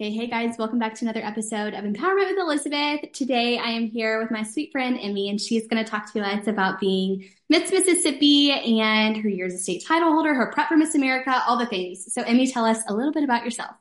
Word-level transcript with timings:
Okay, 0.00 0.10
hey 0.10 0.26
guys, 0.26 0.56
welcome 0.58 0.78
back 0.78 0.94
to 0.94 1.04
another 1.04 1.22
episode 1.22 1.74
of 1.74 1.84
Empowerment 1.84 2.30
with 2.30 2.38
Elizabeth. 2.38 3.12
Today 3.12 3.58
I 3.58 3.68
am 3.68 3.86
here 3.86 4.22
with 4.22 4.30
my 4.30 4.42
sweet 4.42 4.72
friend 4.72 4.98
Emmie, 4.98 5.28
and 5.28 5.38
she's 5.38 5.68
going 5.68 5.84
to 5.84 5.88
talk 5.88 6.10
to 6.14 6.20
us 6.20 6.46
about 6.46 6.80
being 6.80 7.28
Miss 7.50 7.70
Mississippi 7.70 8.52
and 8.52 9.18
her 9.18 9.28
years 9.28 9.52
as 9.52 9.64
state 9.64 9.84
title 9.86 10.10
holder, 10.10 10.32
her 10.32 10.50
prep 10.50 10.68
for 10.68 10.78
Miss 10.78 10.94
America, 10.94 11.42
all 11.46 11.58
the 11.58 11.66
things. 11.66 12.10
So, 12.10 12.22
Emmie, 12.22 12.50
tell 12.50 12.64
us 12.64 12.78
a 12.88 12.94
little 12.94 13.12
bit 13.12 13.22
about 13.22 13.44
yourself. 13.44 13.76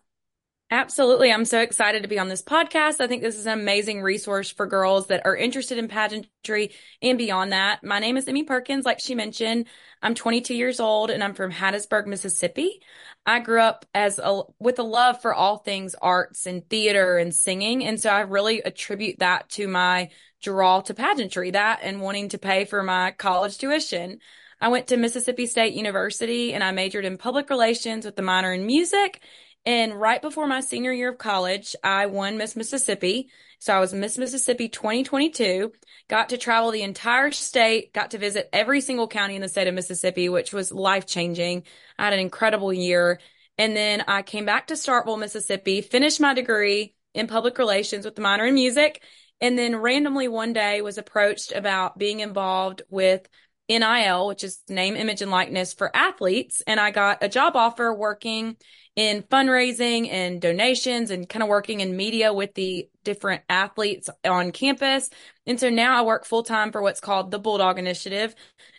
Absolutely. 0.73 1.33
I'm 1.33 1.43
so 1.43 1.59
excited 1.59 2.03
to 2.03 2.07
be 2.07 2.17
on 2.17 2.29
this 2.29 2.41
podcast. 2.41 3.01
I 3.01 3.07
think 3.07 3.21
this 3.21 3.37
is 3.37 3.45
an 3.45 3.59
amazing 3.59 4.01
resource 4.01 4.49
for 4.49 4.65
girls 4.65 5.07
that 5.07 5.25
are 5.25 5.35
interested 5.35 5.77
in 5.77 5.89
pageantry 5.89 6.71
and 7.01 7.17
beyond 7.17 7.51
that. 7.51 7.83
My 7.83 7.99
name 7.99 8.15
is 8.15 8.25
Emmie 8.25 8.43
Perkins, 8.43 8.85
like 8.85 9.01
she 9.01 9.13
mentioned. 9.13 9.67
I'm 10.01 10.15
22 10.15 10.53
years 10.55 10.79
old 10.79 11.11
and 11.11 11.21
I'm 11.21 11.33
from 11.33 11.51
Hattiesburg, 11.51 12.07
Mississippi. 12.07 12.81
I 13.25 13.41
grew 13.41 13.59
up 13.59 13.85
as 13.93 14.17
a 14.17 14.43
with 14.59 14.79
a 14.79 14.83
love 14.83 15.21
for 15.21 15.33
all 15.33 15.57
things 15.57 15.93
arts 16.01 16.45
and 16.45 16.65
theater 16.69 17.17
and 17.17 17.35
singing, 17.35 17.83
and 17.83 17.99
so 17.99 18.09
I 18.09 18.21
really 18.21 18.61
attribute 18.61 19.19
that 19.19 19.49
to 19.49 19.67
my 19.67 20.09
draw 20.41 20.79
to 20.81 20.93
pageantry, 20.93 21.51
that 21.51 21.81
and 21.83 21.99
wanting 21.99 22.29
to 22.29 22.37
pay 22.37 22.63
for 22.63 22.81
my 22.81 23.11
college 23.11 23.57
tuition. 23.57 24.19
I 24.61 24.69
went 24.69 24.87
to 24.87 24.97
Mississippi 24.97 25.47
State 25.47 25.73
University 25.73 26.53
and 26.53 26.63
I 26.63 26.71
majored 26.71 27.03
in 27.03 27.17
public 27.17 27.49
relations 27.49 28.05
with 28.05 28.17
a 28.19 28.21
minor 28.21 28.53
in 28.53 28.65
music. 28.65 29.21
And 29.65 29.99
right 29.99 30.21
before 30.21 30.47
my 30.47 30.61
senior 30.61 30.91
year 30.91 31.11
of 31.11 31.17
college, 31.17 31.75
I 31.83 32.07
won 32.07 32.37
Miss 32.37 32.55
Mississippi. 32.55 33.29
So 33.59 33.75
I 33.75 33.79
was 33.79 33.93
Miss 33.93 34.17
Mississippi 34.17 34.69
2022, 34.69 35.71
got 36.07 36.29
to 36.29 36.37
travel 36.39 36.71
the 36.71 36.81
entire 36.81 37.29
state, 37.29 37.93
got 37.93 38.11
to 38.11 38.17
visit 38.17 38.49
every 38.51 38.81
single 38.81 39.07
county 39.07 39.35
in 39.35 39.41
the 39.43 39.47
state 39.47 39.67
of 39.67 39.75
Mississippi, 39.75 40.29
which 40.29 40.51
was 40.51 40.71
life 40.71 41.05
changing. 41.05 41.63
I 41.99 42.05
had 42.05 42.13
an 42.13 42.19
incredible 42.19 42.73
year. 42.73 43.19
And 43.59 43.75
then 43.75 44.03
I 44.07 44.23
came 44.23 44.45
back 44.45 44.67
to 44.67 44.73
Starkville, 44.73 45.19
Mississippi, 45.19 45.81
finished 45.81 46.19
my 46.19 46.33
degree 46.33 46.95
in 47.13 47.27
public 47.27 47.59
relations 47.59 48.03
with 48.03 48.15
the 48.15 48.23
minor 48.23 48.47
in 48.47 48.55
music. 48.55 49.03
And 49.39 49.59
then 49.59 49.75
randomly 49.75 50.27
one 50.27 50.53
day 50.53 50.81
was 50.81 50.97
approached 50.97 51.51
about 51.51 51.99
being 51.99 52.21
involved 52.21 52.81
with 52.89 53.27
NIL, 53.69 54.27
which 54.27 54.43
is 54.43 54.59
name, 54.69 54.95
image, 54.95 55.21
and 55.21 55.29
likeness 55.29 55.73
for 55.73 55.95
athletes. 55.95 56.61
And 56.65 56.79
I 56.79 56.89
got 56.89 57.23
a 57.23 57.29
job 57.29 57.55
offer 57.55 57.93
working 57.93 58.57
in 58.95 59.23
fundraising 59.23 60.11
and 60.11 60.41
donations 60.41 61.11
and 61.11 61.27
kind 61.27 61.43
of 61.43 61.49
working 61.49 61.79
in 61.79 61.95
media 61.95 62.33
with 62.33 62.53
the 62.55 62.89
different 63.03 63.41
athletes 63.49 64.09
on 64.25 64.51
campus. 64.51 65.09
And 65.45 65.59
so 65.59 65.69
now 65.69 65.97
I 65.97 66.05
work 66.05 66.25
full 66.25 66.43
time 66.43 66.71
for 66.71 66.81
what's 66.81 66.99
called 66.99 67.31
the 67.31 67.39
Bulldog 67.39 67.79
Initiative, 67.79 68.35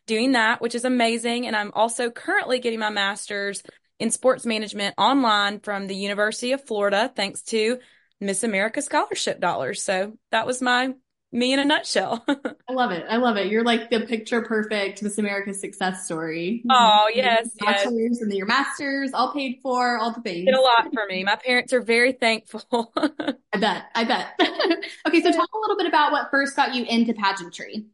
doing 0.07 0.33
that, 0.33 0.61
which 0.61 0.75
is 0.75 0.85
amazing. 0.85 1.47
And 1.47 1.57
I'm 1.57 1.73
also 1.75 2.11
currently 2.11 2.59
getting 2.59 2.79
my 2.81 2.91
master's 2.91 3.63
in 3.99 4.11
sports 4.11 4.45
management 4.45 4.95
online 4.99 5.61
from 5.61 5.87
the 5.87 5.97
University 5.97 6.53
of 6.53 6.65
Florida, 6.67 7.11
thanks 7.15 7.43
to 7.43 7.79
Miss 8.21 8.45
America 8.45 8.83
scholarship 8.83 9.41
dollars. 9.41 9.83
So 9.83 10.13
that 10.31 10.47
was 10.47 10.61
my 10.61 10.95
me 11.33 11.53
in 11.53 11.59
a 11.59 11.65
nutshell. 11.65 12.25
I 12.29 12.73
love 12.73 12.93
it. 12.93 13.07
I 13.09 13.17
love 13.17 13.37
it. 13.37 13.47
You're 13.51 13.65
like 13.65 13.91
the 13.91 14.01
picture 14.01 14.43
perfect 14.43 15.03
Miss 15.03 15.19
America 15.19 15.55
success 15.55 16.05
story. 16.05 16.63
Oh, 16.71 17.11
yes. 17.13 17.51
Bachelor's 17.59 18.19
yes. 18.19 18.21
and 18.21 18.33
your 18.33 18.47
master's 18.47 19.13
all 19.15 19.33
paid 19.33 19.59
for, 19.63 19.99
all 19.99 20.13
the 20.13 20.21
things. 20.21 20.45
Did 20.45 20.55
a 20.55 20.61
lot 20.61 20.93
for 20.93 21.07
me. 21.09 21.25
My 21.25 21.37
parents 21.37 21.73
are 21.73 21.81
very 21.81 22.13
thankful. 22.13 22.93
I 22.97 23.59
bet. 23.59 23.85
I 23.95 24.05
bet. 24.05 24.39
okay. 25.09 25.23
So 25.23 25.33
talk 25.33 25.49
a 25.55 25.59
little 25.59 25.77
bit 25.77 25.87
about 25.87 26.13
what 26.13 26.31
first 26.31 26.55
got 26.55 26.75
you 26.75 26.85
into 26.85 27.15
pageantry. 27.15 27.87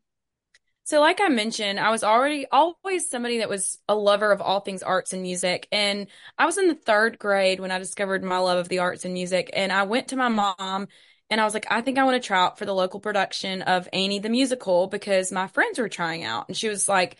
So, 0.82 1.00
like 1.00 1.20
I 1.20 1.28
mentioned, 1.28 1.78
I 1.78 1.90
was 1.90 2.02
already 2.02 2.46
always 2.50 3.10
somebody 3.10 3.38
that 3.38 3.48
was 3.50 3.78
a 3.88 3.94
lover 3.94 4.32
of 4.32 4.40
all 4.40 4.60
things 4.60 4.82
arts 4.82 5.12
and 5.12 5.20
music. 5.20 5.68
And 5.70 6.06
I 6.38 6.46
was 6.46 6.56
in 6.56 6.66
the 6.66 6.74
third 6.74 7.18
grade 7.18 7.60
when 7.60 7.70
I 7.70 7.78
discovered 7.78 8.24
my 8.24 8.38
love 8.38 8.56
of 8.56 8.68
the 8.70 8.78
arts 8.78 9.04
and 9.04 9.12
music. 9.12 9.50
And 9.52 9.70
I 9.70 9.82
went 9.82 10.08
to 10.08 10.16
my 10.16 10.28
mom 10.28 10.88
and 11.30 11.40
I 11.40 11.44
was 11.44 11.54
like, 11.54 11.66
I 11.70 11.82
think 11.82 11.98
I 11.98 12.04
want 12.04 12.20
to 12.20 12.26
try 12.26 12.42
out 12.42 12.58
for 12.58 12.64
the 12.64 12.74
local 12.74 13.00
production 13.00 13.62
of 13.62 13.88
Annie 13.92 14.18
the 14.18 14.30
musical 14.30 14.86
because 14.86 15.30
my 15.30 15.46
friends 15.46 15.78
were 15.78 15.88
trying 15.88 16.24
out. 16.24 16.48
And 16.48 16.56
she 16.56 16.68
was 16.68 16.88
like, 16.88 17.16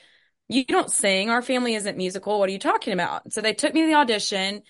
You 0.49 0.65
don't 0.65 0.91
sing. 0.91 1.31
Our 1.31 1.43
family 1.43 1.75
isn't 1.75 1.97
musical. 1.97 2.39
What 2.39 2.49
are 2.49 2.53
you 2.53 2.59
talking 2.59 2.93
about? 2.93 3.33
So 3.33 3.41
they 3.41 3.53
took 3.53 3.75
me 3.75 3.83
to 3.83 3.87
the 3.87 3.95
audition 3.95 4.63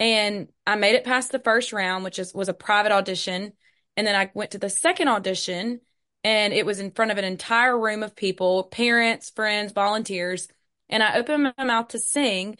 and 0.00 0.48
I 0.66 0.76
made 0.76 0.94
it 0.94 1.04
past 1.04 1.32
the 1.32 1.38
first 1.38 1.72
round, 1.72 2.04
which 2.04 2.18
is, 2.18 2.34
was 2.34 2.48
a 2.48 2.54
private 2.54 2.92
audition. 2.92 3.52
And 3.96 4.06
then 4.06 4.14
I 4.14 4.30
went 4.34 4.52
to 4.52 4.58
the 4.58 4.70
second 4.70 5.08
audition 5.08 5.80
and 6.24 6.52
it 6.52 6.66
was 6.66 6.80
in 6.80 6.90
front 6.90 7.10
of 7.10 7.18
an 7.18 7.24
entire 7.24 7.78
room 7.78 8.02
of 8.02 8.16
people, 8.16 8.64
parents, 8.64 9.30
friends, 9.30 9.72
volunteers. 9.72 10.48
And 10.88 11.02
I 11.02 11.18
opened 11.18 11.52
my 11.56 11.64
mouth 11.64 11.88
to 11.88 11.98
sing 11.98 12.56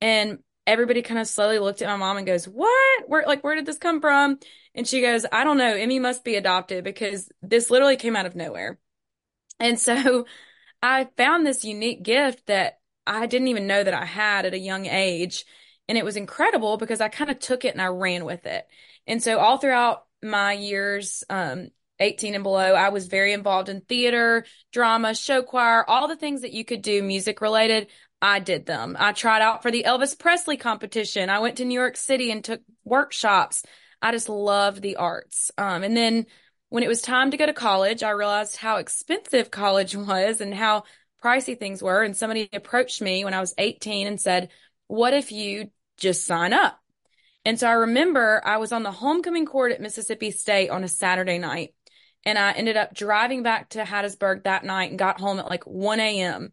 and 0.00 0.38
everybody 0.66 1.02
kind 1.02 1.20
of 1.20 1.26
slowly 1.26 1.58
looked 1.58 1.82
at 1.82 1.88
my 1.88 1.96
mom 1.96 2.16
and 2.16 2.26
goes, 2.26 2.46
What? 2.46 3.08
Where, 3.08 3.24
like, 3.26 3.42
where 3.42 3.56
did 3.56 3.66
this 3.66 3.78
come 3.78 4.00
from? 4.00 4.38
And 4.74 4.86
she 4.86 5.00
goes, 5.00 5.26
I 5.30 5.44
don't 5.44 5.58
know. 5.58 5.74
Emmie 5.74 5.98
must 5.98 6.24
be 6.24 6.36
adopted 6.36 6.84
because 6.84 7.28
this 7.42 7.70
literally 7.70 7.96
came 7.96 8.16
out 8.16 8.26
of 8.26 8.36
nowhere. 8.36 8.78
And 9.58 9.78
so 9.78 10.26
I 10.82 11.08
found 11.16 11.46
this 11.46 11.64
unique 11.64 12.02
gift 12.02 12.46
that 12.46 12.78
I 13.06 13.26
didn't 13.26 13.48
even 13.48 13.66
know 13.66 13.82
that 13.82 13.94
I 13.94 14.04
had 14.04 14.46
at 14.46 14.54
a 14.54 14.58
young 14.58 14.86
age. 14.86 15.44
And 15.88 15.98
it 15.98 16.04
was 16.04 16.16
incredible 16.16 16.76
because 16.76 17.00
I 17.00 17.08
kind 17.08 17.30
of 17.30 17.40
took 17.40 17.64
it 17.64 17.72
and 17.74 17.82
I 17.82 17.86
ran 17.86 18.24
with 18.24 18.46
it. 18.46 18.66
And 19.06 19.22
so 19.22 19.38
all 19.38 19.58
throughout 19.58 20.04
my 20.22 20.52
years, 20.52 21.24
um, 21.28 21.70
18 21.98 22.34
and 22.34 22.44
below, 22.44 22.74
I 22.74 22.90
was 22.90 23.08
very 23.08 23.32
involved 23.32 23.68
in 23.68 23.82
theater, 23.82 24.46
drama, 24.72 25.14
show 25.14 25.42
choir, 25.42 25.88
all 25.88 26.08
the 26.08 26.16
things 26.16 26.42
that 26.42 26.52
you 26.52 26.64
could 26.64 26.82
do 26.82 27.02
music 27.02 27.40
related. 27.40 27.88
I 28.22 28.38
did 28.38 28.66
them. 28.66 28.96
I 28.98 29.12
tried 29.12 29.42
out 29.42 29.62
for 29.62 29.70
the 29.70 29.84
Elvis 29.84 30.18
Presley 30.18 30.56
competition. 30.56 31.30
I 31.30 31.38
went 31.40 31.56
to 31.56 31.64
New 31.64 31.78
York 31.78 31.96
City 31.96 32.30
and 32.30 32.44
took 32.44 32.60
workshops. 32.84 33.64
I 34.02 34.12
just 34.12 34.28
loved 34.28 34.82
the 34.82 34.96
arts. 34.96 35.50
Um, 35.58 35.82
and 35.82 35.96
then 35.96 36.26
when 36.68 36.82
it 36.82 36.88
was 36.88 37.02
time 37.02 37.30
to 37.30 37.36
go 37.36 37.46
to 37.46 37.52
college, 37.52 38.02
I 38.02 38.10
realized 38.10 38.56
how 38.56 38.76
expensive 38.76 39.50
college 39.50 39.96
was 39.96 40.40
and 40.40 40.54
how 40.54 40.84
pricey 41.22 41.58
things 41.58 41.82
were. 41.82 42.02
And 42.02 42.16
somebody 42.16 42.48
approached 42.52 43.02
me 43.02 43.24
when 43.24 43.34
I 43.34 43.40
was 43.40 43.54
18 43.58 44.06
and 44.06 44.20
said, 44.20 44.50
What 44.86 45.14
if 45.14 45.32
you 45.32 45.70
just 45.96 46.24
sign 46.24 46.52
up? 46.52 46.78
And 47.44 47.58
so 47.58 47.68
I 47.68 47.72
remember 47.72 48.42
I 48.44 48.58
was 48.58 48.72
on 48.72 48.82
the 48.82 48.90
homecoming 48.92 49.46
court 49.46 49.72
at 49.72 49.80
Mississippi 49.80 50.30
State 50.30 50.70
on 50.70 50.84
a 50.84 50.88
Saturday 50.88 51.38
night. 51.38 51.74
And 52.26 52.38
I 52.38 52.52
ended 52.52 52.76
up 52.76 52.94
driving 52.94 53.42
back 53.42 53.70
to 53.70 53.82
Hattiesburg 53.82 54.44
that 54.44 54.62
night 54.62 54.90
and 54.90 54.98
got 54.98 55.20
home 55.20 55.38
at 55.38 55.48
like 55.48 55.66
1 55.66 56.00
a.m 56.00 56.52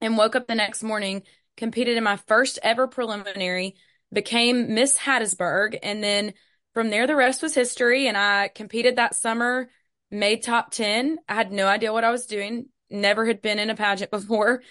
and 0.00 0.16
woke 0.16 0.34
up 0.34 0.46
the 0.46 0.54
next 0.54 0.82
morning, 0.82 1.22
competed 1.56 1.96
in 1.96 2.04
my 2.04 2.16
first 2.16 2.58
ever 2.62 2.86
preliminary, 2.86 3.76
became 4.12 4.74
Miss 4.74 4.96
Hattiesburg. 4.96 5.78
And 5.82 6.02
then 6.02 6.32
from 6.74 6.90
there, 6.90 7.06
the 7.06 7.16
rest 7.16 7.42
was 7.42 7.54
history. 7.54 8.08
And 8.08 8.16
I 8.16 8.48
competed 8.48 8.96
that 8.96 9.14
summer, 9.14 9.68
made 10.10 10.42
top 10.42 10.70
10. 10.70 11.18
I 11.28 11.34
had 11.34 11.52
no 11.52 11.66
idea 11.66 11.92
what 11.92 12.04
I 12.04 12.10
was 12.10 12.26
doing, 12.26 12.66
never 12.90 13.26
had 13.26 13.42
been 13.42 13.58
in 13.58 13.70
a 13.70 13.76
pageant 13.76 14.10
before. 14.10 14.62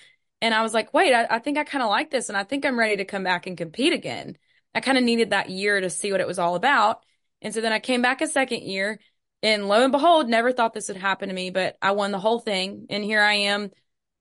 And 0.42 0.54
I 0.54 0.62
was 0.62 0.74
like, 0.74 0.94
wait, 0.94 1.14
I, 1.14 1.28
I 1.30 1.40
think 1.40 1.58
I 1.58 1.64
kind 1.64 1.84
of 1.84 1.90
like 1.90 2.12
this. 2.12 2.30
And 2.30 2.38
I 2.38 2.44
think 2.44 2.66
I'm 2.66 2.80
ready 2.80 2.98
to 2.98 3.06
come 3.06 3.24
back 3.24 3.46
and 3.46 3.58
compete 3.58 3.94
again. 3.94 4.38
I 4.74 4.80
kind 4.80 4.98
of 4.98 5.04
needed 5.04 5.32
that 5.32 5.50
year 5.50 5.82
to 5.82 5.90
see 5.90 6.12
what 6.12 6.22
it 6.22 6.28
was 6.28 6.40
all 6.40 6.56
about. 6.56 7.04
And 7.42 7.54
so 7.54 7.62
then 7.62 7.74
I 7.74 7.80
came 7.80 8.02
back 8.02 8.22
a 8.22 8.28
second 8.28 8.64
year 8.64 9.00
and 9.42 9.68
lo 9.68 9.84
and 9.84 9.92
behold, 9.92 10.28
never 10.28 10.52
thought 10.52 10.74
this 10.74 10.90
would 10.90 10.98
happen 10.98 11.30
to 11.30 11.36
me, 11.36 11.50
but 11.50 11.78
I 11.82 11.92
won 11.92 12.12
the 12.12 12.20
whole 12.20 12.40
thing. 12.40 12.88
And 12.90 13.04
here 13.04 13.22
I 13.22 13.34
am 13.34 13.72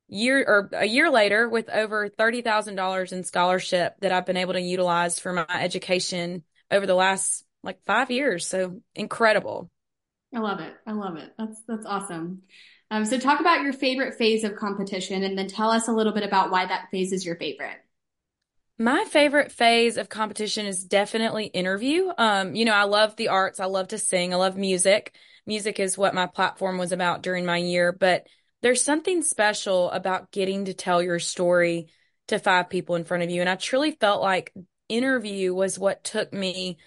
year 0.08 0.44
or 0.46 0.70
a 0.72 0.86
year 0.86 1.10
later 1.10 1.48
with 1.48 1.68
over 1.68 2.08
$30,000 2.08 3.12
in 3.12 3.24
scholarship 3.24 3.96
that 4.00 4.12
I've 4.12 4.26
been 4.26 4.36
able 4.36 4.54
to 4.54 4.60
utilize 4.60 5.18
for 5.18 5.32
my 5.32 5.46
education 5.60 6.44
over 6.70 6.86
the 6.86 6.94
last 6.94 7.44
like 7.68 7.84
5 7.86 8.10
years. 8.10 8.46
So 8.46 8.80
incredible. 8.94 9.70
I 10.34 10.40
love 10.40 10.60
it. 10.60 10.74
I 10.86 10.92
love 10.92 11.16
it. 11.16 11.32
That's 11.38 11.60
that's 11.68 11.86
awesome. 11.86 12.42
Um, 12.90 13.04
so 13.04 13.18
talk 13.18 13.40
about 13.40 13.62
your 13.62 13.74
favorite 13.74 14.14
phase 14.14 14.44
of 14.44 14.56
competition 14.56 15.22
and 15.22 15.36
then 15.36 15.48
tell 15.48 15.70
us 15.70 15.88
a 15.88 15.92
little 15.92 16.12
bit 16.12 16.22
about 16.22 16.50
why 16.50 16.66
that 16.66 16.88
phase 16.90 17.12
is 17.12 17.24
your 17.24 17.36
favorite. 17.36 17.76
My 18.78 19.04
favorite 19.04 19.52
phase 19.52 19.96
of 19.96 20.08
competition 20.08 20.64
is 20.64 20.84
definitely 20.84 21.46
interview. 21.46 22.10
Um, 22.16 22.54
you 22.54 22.64
know, 22.64 22.72
I 22.72 22.84
love 22.84 23.16
the 23.16 23.28
arts. 23.28 23.60
I 23.60 23.66
love 23.66 23.88
to 23.88 23.98
sing. 23.98 24.32
I 24.32 24.36
love 24.36 24.56
music. 24.56 25.14
Music 25.46 25.80
is 25.80 25.98
what 25.98 26.14
my 26.14 26.26
platform 26.26 26.78
was 26.78 26.92
about 26.92 27.22
during 27.22 27.44
my 27.44 27.58
year, 27.58 27.92
but 27.92 28.26
there's 28.62 28.82
something 28.82 29.22
special 29.22 29.90
about 29.90 30.30
getting 30.30 30.66
to 30.66 30.74
tell 30.74 31.02
your 31.02 31.18
story 31.18 31.88
to 32.28 32.38
five 32.38 32.70
people 32.70 32.94
in 32.94 33.04
front 33.04 33.22
of 33.22 33.30
you. 33.30 33.40
And 33.40 33.50
I 33.50 33.56
truly 33.56 33.92
felt 33.92 34.22
like 34.22 34.52
interview 34.88 35.52
was 35.52 35.78
what 35.78 36.04
took 36.04 36.32
me 36.32 36.78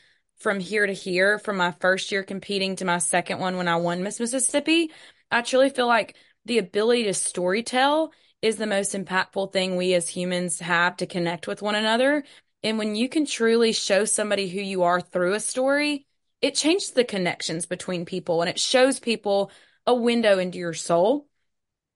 from 0.42 0.60
here 0.60 0.86
to 0.86 0.94
here, 0.94 1.38
from 1.38 1.58
my 1.58 1.72
first 1.80 2.12
year 2.12 2.24
competing 2.24 2.76
to 2.78 2.86
my 2.86 2.98
second 2.98 3.40
one 3.40 3.58
when 3.58 3.68
I 3.68 3.76
won 3.76 4.04
Miss 4.04 4.20
Mississippi. 4.20 4.92
I 5.30 5.42
truly 5.42 5.70
feel 5.70 5.88
like 5.88 6.16
the 6.46 6.58
ability 6.58 7.04
to 7.04 7.12
storytell 7.12 8.12
is 8.42 8.56
the 8.56 8.66
most 8.66 8.94
impactful 8.96 9.54
thing 9.54 9.78
we 9.78 9.94
as 9.94 10.10
humans 10.10 10.60
have 10.60 10.98
to 10.98 11.06
connect 11.06 11.48
with 11.48 11.62
one 11.62 11.76
another. 11.76 12.24
And 12.64 12.80
when 12.80 12.96
you 12.96 13.08
can 13.08 13.26
truly 13.26 13.72
show 13.72 14.06
somebody 14.06 14.50
who 14.50 14.60
you 14.60 14.84
are 14.84 15.00
through 15.00 15.34
a 15.34 15.40
story, 15.40 16.08
it 16.42 16.56
changes 16.56 16.92
the 16.92 17.04
connections 17.04 17.68
between 17.68 18.06
people 18.06 18.42
and 18.42 18.50
it 18.50 18.60
shows 18.60 19.00
people 19.00 19.52
a 19.86 19.94
window 19.94 20.40
into 20.40 20.58
your 20.58 20.74
soul. 20.74 21.28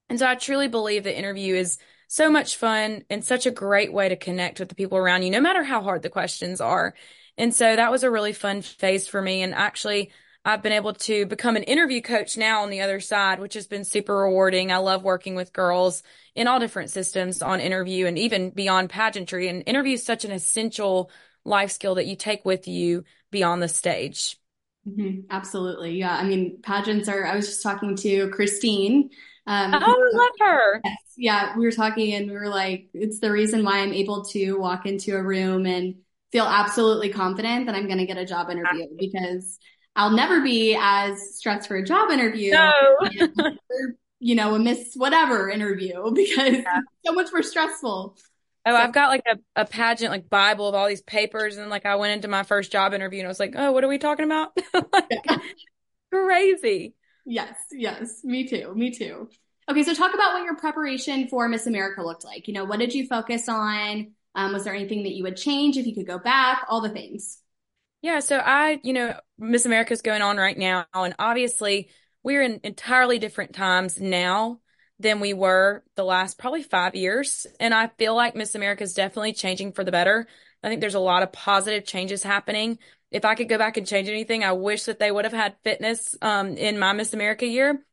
And 0.07 0.19
so 0.19 0.27
I 0.27 0.35
truly 0.35 0.67
believe 0.67 1.03
the 1.03 1.17
interview 1.17 1.55
is 1.55 1.79
so 2.07 2.29
much 2.29 2.57
fun 2.57 3.03
and 3.09 3.25
such 3.25 3.47
a 3.47 3.51
great 3.51 3.91
way 3.91 4.09
to 4.09 4.15
connect 4.15 4.59
with 4.59 4.69
the 4.69 4.75
people 4.75 4.99
around 4.99 5.23
you, 5.23 5.31
no 5.31 5.41
matter 5.41 5.63
how 5.63 5.81
hard 5.81 6.03
the 6.03 6.09
questions 6.09 6.61
are. 6.61 6.93
And 7.37 7.53
so 7.53 7.75
that 7.75 7.91
was 7.91 8.03
a 8.03 8.11
really 8.11 8.33
fun 8.33 8.61
phase 8.61 9.07
for 9.07 9.21
me. 9.21 9.41
And 9.41 9.53
actually, 9.53 10.11
I've 10.45 10.61
been 10.61 10.71
able 10.71 10.93
to 10.93 11.25
become 11.25 11.55
an 11.55 11.63
interview 11.63 12.01
coach 12.01 12.37
now 12.37 12.61
on 12.61 12.69
the 12.69 12.81
other 12.81 12.99
side, 12.99 13.39
which 13.39 13.55
has 13.55 13.65
been 13.65 13.83
super 13.83 14.15
rewarding. 14.15 14.71
I 14.71 14.77
love 14.77 15.03
working 15.03 15.33
with 15.35 15.51
girls 15.51 16.03
in 16.35 16.47
all 16.47 16.59
different 16.59 16.91
systems 16.91 17.41
on 17.41 17.59
interview 17.59 18.05
and 18.05 18.17
even 18.19 18.51
beyond 18.51 18.91
pageantry. 18.91 19.47
And 19.47 19.63
interview 19.65 19.95
is 19.95 20.05
such 20.05 20.23
an 20.23 20.31
essential 20.31 21.09
life 21.43 21.71
skill 21.71 21.95
that 21.95 22.05
you 22.05 22.15
take 22.15 22.45
with 22.45 22.67
you 22.67 23.05
beyond 23.31 23.61
the 23.63 23.67
stage. 23.67 24.37
Mm-hmm. 24.87 25.21
Absolutely. 25.31 25.97
Yeah. 25.97 26.15
I 26.15 26.23
mean, 26.23 26.61
pageants 26.61 27.09
are, 27.09 27.25
I 27.25 27.35
was 27.35 27.47
just 27.47 27.63
talking 27.63 27.95
to 27.97 28.29
Christine. 28.29 29.09
Um, 29.47 29.73
oh, 29.73 29.77
I 29.77 30.17
love 30.17 30.31
her. 30.39 30.81
Yes, 30.83 30.97
yeah. 31.17 31.57
We 31.57 31.65
were 31.65 31.71
talking 31.71 32.13
and 32.13 32.29
we 32.29 32.37
were 32.37 32.49
like, 32.49 32.89
it's 32.93 33.19
the 33.19 33.31
reason 33.31 33.63
why 33.63 33.79
I'm 33.79 33.93
able 33.93 34.25
to 34.25 34.53
walk 34.53 34.85
into 34.85 35.15
a 35.15 35.23
room 35.23 35.65
and 35.65 35.95
feel 36.31 36.45
absolutely 36.45 37.09
confident 37.09 37.65
that 37.67 37.75
I'm 37.75 37.85
going 37.85 37.99
to 37.99 38.05
get 38.05 38.17
a 38.17 38.25
job 38.25 38.49
interview 38.49 38.87
because 38.97 39.59
I'll 39.95 40.11
never 40.11 40.41
be 40.41 40.77
as 40.79 41.35
stressed 41.37 41.67
for 41.67 41.77
a 41.77 41.83
job 41.83 42.11
interview. 42.11 42.51
No. 42.51 42.71
you 44.19 44.35
know, 44.35 44.55
a 44.55 44.59
miss 44.59 44.93
whatever 44.95 45.49
interview 45.49 46.11
because 46.13 46.53
yeah. 46.53 46.79
so 47.05 47.13
much 47.13 47.31
more 47.31 47.43
stressful. 47.43 48.17
Oh, 48.67 48.71
so, 48.71 48.75
I've 48.75 48.93
got 48.93 49.09
like 49.09 49.23
a, 49.27 49.61
a 49.61 49.65
pageant 49.65 50.11
like 50.11 50.29
Bible 50.29 50.67
of 50.67 50.75
all 50.75 50.87
these 50.87 51.03
papers. 51.03 51.57
And 51.57 51.69
like 51.69 51.85
I 51.85 51.95
went 51.95 52.13
into 52.13 52.27
my 52.27 52.43
first 52.43 52.71
job 52.71 52.93
interview 52.93 53.19
and 53.19 53.27
I 53.27 53.29
was 53.29 53.39
like, 53.39 53.53
oh, 53.55 53.71
what 53.71 53.83
are 53.83 53.87
we 53.87 53.99
talking 53.99 54.25
about? 54.25 54.57
like, 54.73 55.05
yeah. 55.29 55.37
Crazy. 56.11 56.95
Yes, 57.25 57.55
yes. 57.71 58.23
Me 58.23 58.47
too. 58.47 58.73
Me 58.75 58.91
too. 58.91 59.29
Okay, 59.69 59.83
so 59.83 59.93
talk 59.93 60.13
about 60.13 60.33
what 60.33 60.43
your 60.43 60.55
preparation 60.55 61.27
for 61.27 61.47
Miss 61.47 61.65
America 61.65 62.03
looked 62.03 62.23
like. 62.23 62.47
You 62.47 62.53
know, 62.53 62.65
what 62.65 62.79
did 62.79 62.93
you 62.93 63.07
focus 63.07 63.49
on? 63.49 64.11
Um, 64.35 64.53
was 64.53 64.63
there 64.63 64.75
anything 64.75 65.03
that 65.03 65.13
you 65.13 65.23
would 65.23 65.37
change 65.37 65.77
if 65.77 65.87
you 65.87 65.95
could 65.95 66.07
go 66.07 66.19
back? 66.19 66.65
All 66.69 66.81
the 66.81 66.89
things. 66.89 67.39
Yeah, 68.01 68.19
so 68.19 68.37
I, 68.37 68.79
you 68.83 68.93
know, 68.93 69.19
Miss 69.39 69.65
America's 69.65 70.01
going 70.01 70.21
on 70.21 70.37
right 70.37 70.57
now, 70.57 70.85
and 70.93 71.15
obviously 71.17 71.89
we're 72.21 72.43
in 72.43 72.59
entirely 72.63 73.17
different 73.17 73.53
times 73.53 73.99
now 73.99 74.59
than 74.99 75.19
we 75.19 75.33
were 75.33 75.83
the 75.95 76.03
last 76.03 76.37
probably 76.37 76.63
five 76.63 76.95
years. 76.95 77.47
And 77.59 77.73
I 77.73 77.87
feel 77.97 78.15
like 78.15 78.35
Miss 78.35 78.55
America 78.55 78.83
is 78.83 78.93
definitely 78.93 79.33
changing 79.33 79.73
for 79.73 79.83
the 79.83 79.91
better. 79.91 80.27
I 80.63 80.69
think 80.69 80.81
there's 80.81 80.95
a 80.95 80.99
lot 80.99 81.23
of 81.23 81.31
positive 81.31 81.85
changes 81.85 82.23
happening. 82.23 82.79
If 83.11 83.25
I 83.25 83.35
could 83.35 83.49
go 83.49 83.57
back 83.57 83.77
and 83.77 83.87
change 83.87 84.09
anything, 84.09 84.43
I 84.43 84.53
wish 84.53 84.85
that 84.85 84.99
they 84.99 85.11
would 85.11 85.25
have 85.25 85.33
had 85.33 85.55
fitness 85.63 86.15
um, 86.21 86.57
in 86.57 86.79
my 86.79 86.93
Miss 86.93 87.13
America 87.13 87.45
year. 87.45 87.85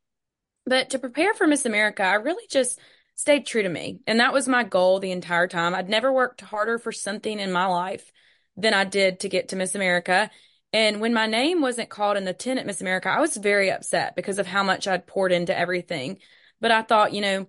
But 0.64 0.90
to 0.90 0.98
prepare 0.98 1.34
for 1.34 1.46
Miss 1.46 1.66
America, 1.66 2.02
I 2.02 2.14
really 2.14 2.46
just 2.48 2.78
stayed 3.22 3.46
true 3.46 3.62
to 3.62 3.68
me. 3.68 4.00
And 4.06 4.20
that 4.20 4.32
was 4.32 4.48
my 4.48 4.64
goal 4.64 4.98
the 4.98 5.12
entire 5.12 5.46
time. 5.46 5.74
I'd 5.74 5.88
never 5.88 6.12
worked 6.12 6.40
harder 6.40 6.78
for 6.78 6.92
something 6.92 7.38
in 7.38 7.52
my 7.52 7.66
life 7.66 8.12
than 8.56 8.74
I 8.74 8.84
did 8.84 9.20
to 9.20 9.28
get 9.28 9.48
to 9.48 9.56
Miss 9.56 9.74
America. 9.74 10.28
And 10.72 11.00
when 11.00 11.14
my 11.14 11.26
name 11.26 11.60
wasn't 11.60 11.88
called 11.88 12.16
in 12.16 12.24
the 12.24 12.34
10 12.34 12.58
at 12.58 12.66
Miss 12.66 12.80
America, 12.80 13.08
I 13.08 13.20
was 13.20 13.36
very 13.36 13.70
upset 13.70 14.16
because 14.16 14.38
of 14.38 14.46
how 14.46 14.64
much 14.64 14.88
I'd 14.88 15.06
poured 15.06 15.30
into 15.30 15.56
everything. 15.56 16.18
But 16.60 16.72
I 16.72 16.82
thought, 16.82 17.12
you 17.12 17.20
know, 17.20 17.46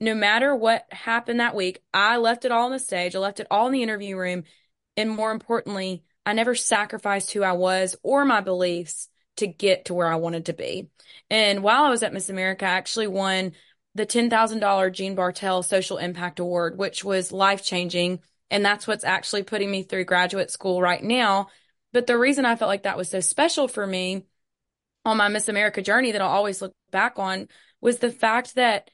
no 0.00 0.14
matter 0.14 0.54
what 0.54 0.86
happened 0.92 1.40
that 1.40 1.54
week, 1.54 1.82
I 1.94 2.18
left 2.18 2.44
it 2.44 2.52
all 2.52 2.66
on 2.66 2.72
the 2.72 2.78
stage. 2.78 3.16
I 3.16 3.20
left 3.20 3.40
it 3.40 3.46
all 3.50 3.66
in 3.66 3.72
the 3.72 3.82
interview 3.82 4.16
room. 4.18 4.44
And 4.98 5.10
more 5.10 5.32
importantly, 5.32 6.04
I 6.26 6.34
never 6.34 6.54
sacrificed 6.54 7.32
who 7.32 7.42
I 7.42 7.52
was 7.52 7.96
or 8.02 8.26
my 8.26 8.42
beliefs 8.42 9.08
to 9.36 9.46
get 9.46 9.86
to 9.86 9.94
where 9.94 10.08
I 10.08 10.16
wanted 10.16 10.46
to 10.46 10.52
be. 10.52 10.90
And 11.30 11.62
while 11.62 11.84
I 11.84 11.90
was 11.90 12.02
at 12.02 12.12
Miss 12.12 12.28
America, 12.28 12.66
I 12.66 12.70
actually 12.70 13.06
won 13.06 13.52
the 13.94 14.06
$10,000 14.06 14.92
Jean 14.92 15.14
Bartel 15.14 15.62
Social 15.62 15.98
Impact 15.98 16.38
Award, 16.38 16.78
which 16.78 17.04
was 17.04 17.32
life 17.32 17.64
changing. 17.64 18.20
And 18.50 18.64
that's 18.64 18.86
what's 18.86 19.04
actually 19.04 19.42
putting 19.42 19.70
me 19.70 19.82
through 19.82 20.04
graduate 20.04 20.50
school 20.50 20.80
right 20.80 21.02
now. 21.02 21.48
But 21.92 22.06
the 22.06 22.18
reason 22.18 22.44
I 22.44 22.56
felt 22.56 22.68
like 22.68 22.84
that 22.84 22.96
was 22.96 23.10
so 23.10 23.20
special 23.20 23.68
for 23.68 23.86
me 23.86 24.26
on 25.04 25.16
my 25.16 25.28
Miss 25.28 25.48
America 25.48 25.82
journey 25.82 26.12
that 26.12 26.20
I'll 26.20 26.28
always 26.28 26.62
look 26.62 26.74
back 26.90 27.18
on 27.18 27.48
was 27.80 27.98
the 27.98 28.10
fact 28.10 28.56
that 28.56 28.90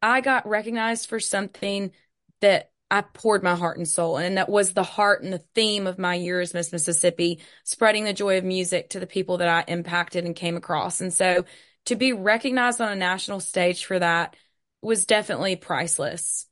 I 0.00 0.20
got 0.20 0.48
recognized 0.48 1.08
for 1.08 1.20
something 1.20 1.92
that 2.40 2.70
I 2.90 3.02
poured 3.02 3.42
my 3.42 3.54
heart 3.54 3.76
and 3.76 3.86
soul 3.86 4.16
in. 4.16 4.26
And 4.26 4.36
that 4.38 4.48
was 4.48 4.72
the 4.72 4.82
heart 4.82 5.22
and 5.22 5.32
the 5.32 5.44
theme 5.54 5.86
of 5.86 5.98
my 5.98 6.14
year 6.14 6.40
as 6.40 6.54
Miss 6.54 6.72
Mississippi, 6.72 7.40
spreading 7.64 8.04
the 8.04 8.12
joy 8.12 8.38
of 8.38 8.44
music 8.44 8.90
to 8.90 9.00
the 9.00 9.06
people 9.06 9.38
that 9.38 9.48
I 9.48 9.70
impacted 9.70 10.24
and 10.24 10.34
came 10.34 10.56
across. 10.56 11.00
And 11.00 11.12
so 11.12 11.44
to 11.88 11.96
be 11.96 12.12
recognized 12.12 12.80
on 12.80 12.92
a 12.92 12.96
national 12.96 13.40
stage 13.40 13.84
for 13.84 13.98
that 13.98 14.36
was 14.82 15.06
definitely 15.06 15.56
priceless. 15.56 16.46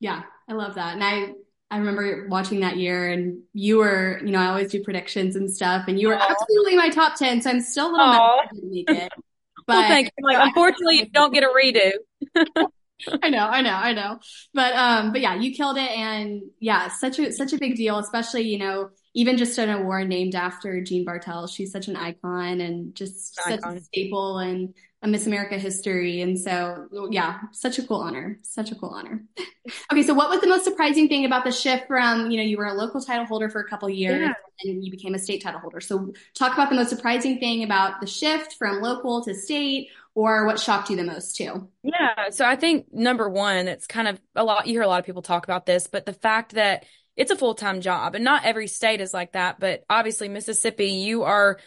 Yeah, 0.00 0.22
I 0.48 0.54
love 0.54 0.74
that. 0.76 0.94
And 0.94 1.04
I 1.04 1.32
I 1.70 1.78
remember 1.78 2.26
watching 2.28 2.60
that 2.60 2.78
year 2.78 3.08
and 3.10 3.42
you 3.52 3.78
were, 3.78 4.20
you 4.24 4.32
know, 4.32 4.40
I 4.40 4.46
always 4.46 4.72
do 4.72 4.82
predictions 4.82 5.36
and 5.36 5.52
stuff 5.52 5.84
and 5.86 6.00
you 6.00 6.08
were 6.08 6.16
Aww. 6.16 6.28
absolutely 6.28 6.76
my 6.76 6.88
top 6.88 7.16
10. 7.16 7.42
So 7.42 7.50
I'm 7.50 7.60
still 7.60 7.90
a 7.90 7.92
little 7.92 8.08
mad 8.08 8.48
didn't 8.52 8.70
make. 8.70 9.08
But 9.66 9.76
well, 9.76 9.88
thank 9.88 10.10
you. 10.18 10.24
Like, 10.26 10.38
unfortunately, 10.46 10.96
you 10.96 11.10
don't 11.10 11.32
get 11.32 11.44
a 11.44 11.48
redo. 11.48 11.92
I 13.22 13.30
know, 13.30 13.46
I 13.46 13.60
know, 13.60 13.70
I 13.70 13.92
know. 13.92 14.18
But 14.52 14.74
um, 14.74 15.12
but 15.12 15.20
yeah, 15.20 15.34
you 15.36 15.54
killed 15.54 15.76
it 15.76 15.90
and 15.90 16.42
yeah, 16.58 16.88
such 16.88 17.18
a 17.18 17.30
such 17.32 17.52
a 17.52 17.58
big 17.58 17.76
deal, 17.76 17.98
especially, 17.98 18.42
you 18.42 18.58
know, 18.58 18.90
even 19.14 19.36
just 19.36 19.58
an 19.58 19.70
award 19.70 20.08
named 20.08 20.34
after 20.34 20.80
Jean 20.80 21.04
Bartel. 21.04 21.46
She's 21.46 21.72
such 21.72 21.88
an 21.88 21.96
icon 21.96 22.60
and 22.60 22.94
just 22.94 23.34
such 23.34 23.60
a 23.64 23.80
staple 23.80 24.38
and 24.38 24.74
a 25.02 25.08
Miss 25.08 25.26
America 25.26 25.58
history. 25.58 26.20
And 26.20 26.38
so, 26.38 26.86
yeah, 27.10 27.40
such 27.52 27.78
a 27.78 27.86
cool 27.86 28.00
honor. 28.00 28.38
Such 28.42 28.70
a 28.70 28.74
cool 28.74 28.90
honor. 28.90 29.24
okay, 29.92 30.02
so 30.02 30.14
what 30.14 30.28
was 30.28 30.40
the 30.40 30.46
most 30.46 30.64
surprising 30.64 31.08
thing 31.08 31.24
about 31.24 31.44
the 31.44 31.52
shift 31.52 31.86
from, 31.86 32.30
you 32.30 32.36
know, 32.36 32.42
you 32.42 32.58
were 32.58 32.66
a 32.66 32.74
local 32.74 33.00
title 33.00 33.24
holder 33.24 33.48
for 33.48 33.60
a 33.60 33.68
couple 33.68 33.88
years 33.88 34.20
yeah. 34.20 34.70
and 34.70 34.84
you 34.84 34.90
became 34.90 35.14
a 35.14 35.18
state 35.18 35.42
title 35.42 35.60
holder. 35.60 35.80
So 35.80 36.12
talk 36.34 36.52
about 36.52 36.68
the 36.68 36.76
most 36.76 36.90
surprising 36.90 37.40
thing 37.40 37.64
about 37.64 38.00
the 38.00 38.06
shift 38.06 38.56
from 38.58 38.80
local 38.82 39.24
to 39.24 39.34
state 39.34 39.88
or 40.14 40.44
what 40.44 40.60
shocked 40.60 40.90
you 40.90 40.96
the 40.96 41.04
most 41.04 41.36
too? 41.36 41.68
Yeah, 41.82 42.30
so 42.30 42.44
I 42.44 42.56
think 42.56 42.92
number 42.92 43.28
one, 43.28 43.68
it's 43.68 43.86
kind 43.86 44.08
of 44.08 44.20
a 44.34 44.44
lot, 44.44 44.66
you 44.66 44.74
hear 44.74 44.82
a 44.82 44.88
lot 44.88 45.00
of 45.00 45.06
people 45.06 45.22
talk 45.22 45.44
about 45.44 45.66
this, 45.66 45.86
but 45.86 46.04
the 46.04 46.12
fact 46.12 46.54
that 46.54 46.84
it's 47.16 47.30
a 47.30 47.36
full-time 47.36 47.80
job 47.80 48.14
and 48.14 48.24
not 48.24 48.44
every 48.44 48.66
state 48.66 49.00
is 49.00 49.12
like 49.12 49.32
that, 49.32 49.60
but 49.60 49.84
obviously 49.90 50.28
Mississippi, 50.28 50.88
you 50.88 51.24
are 51.24 51.58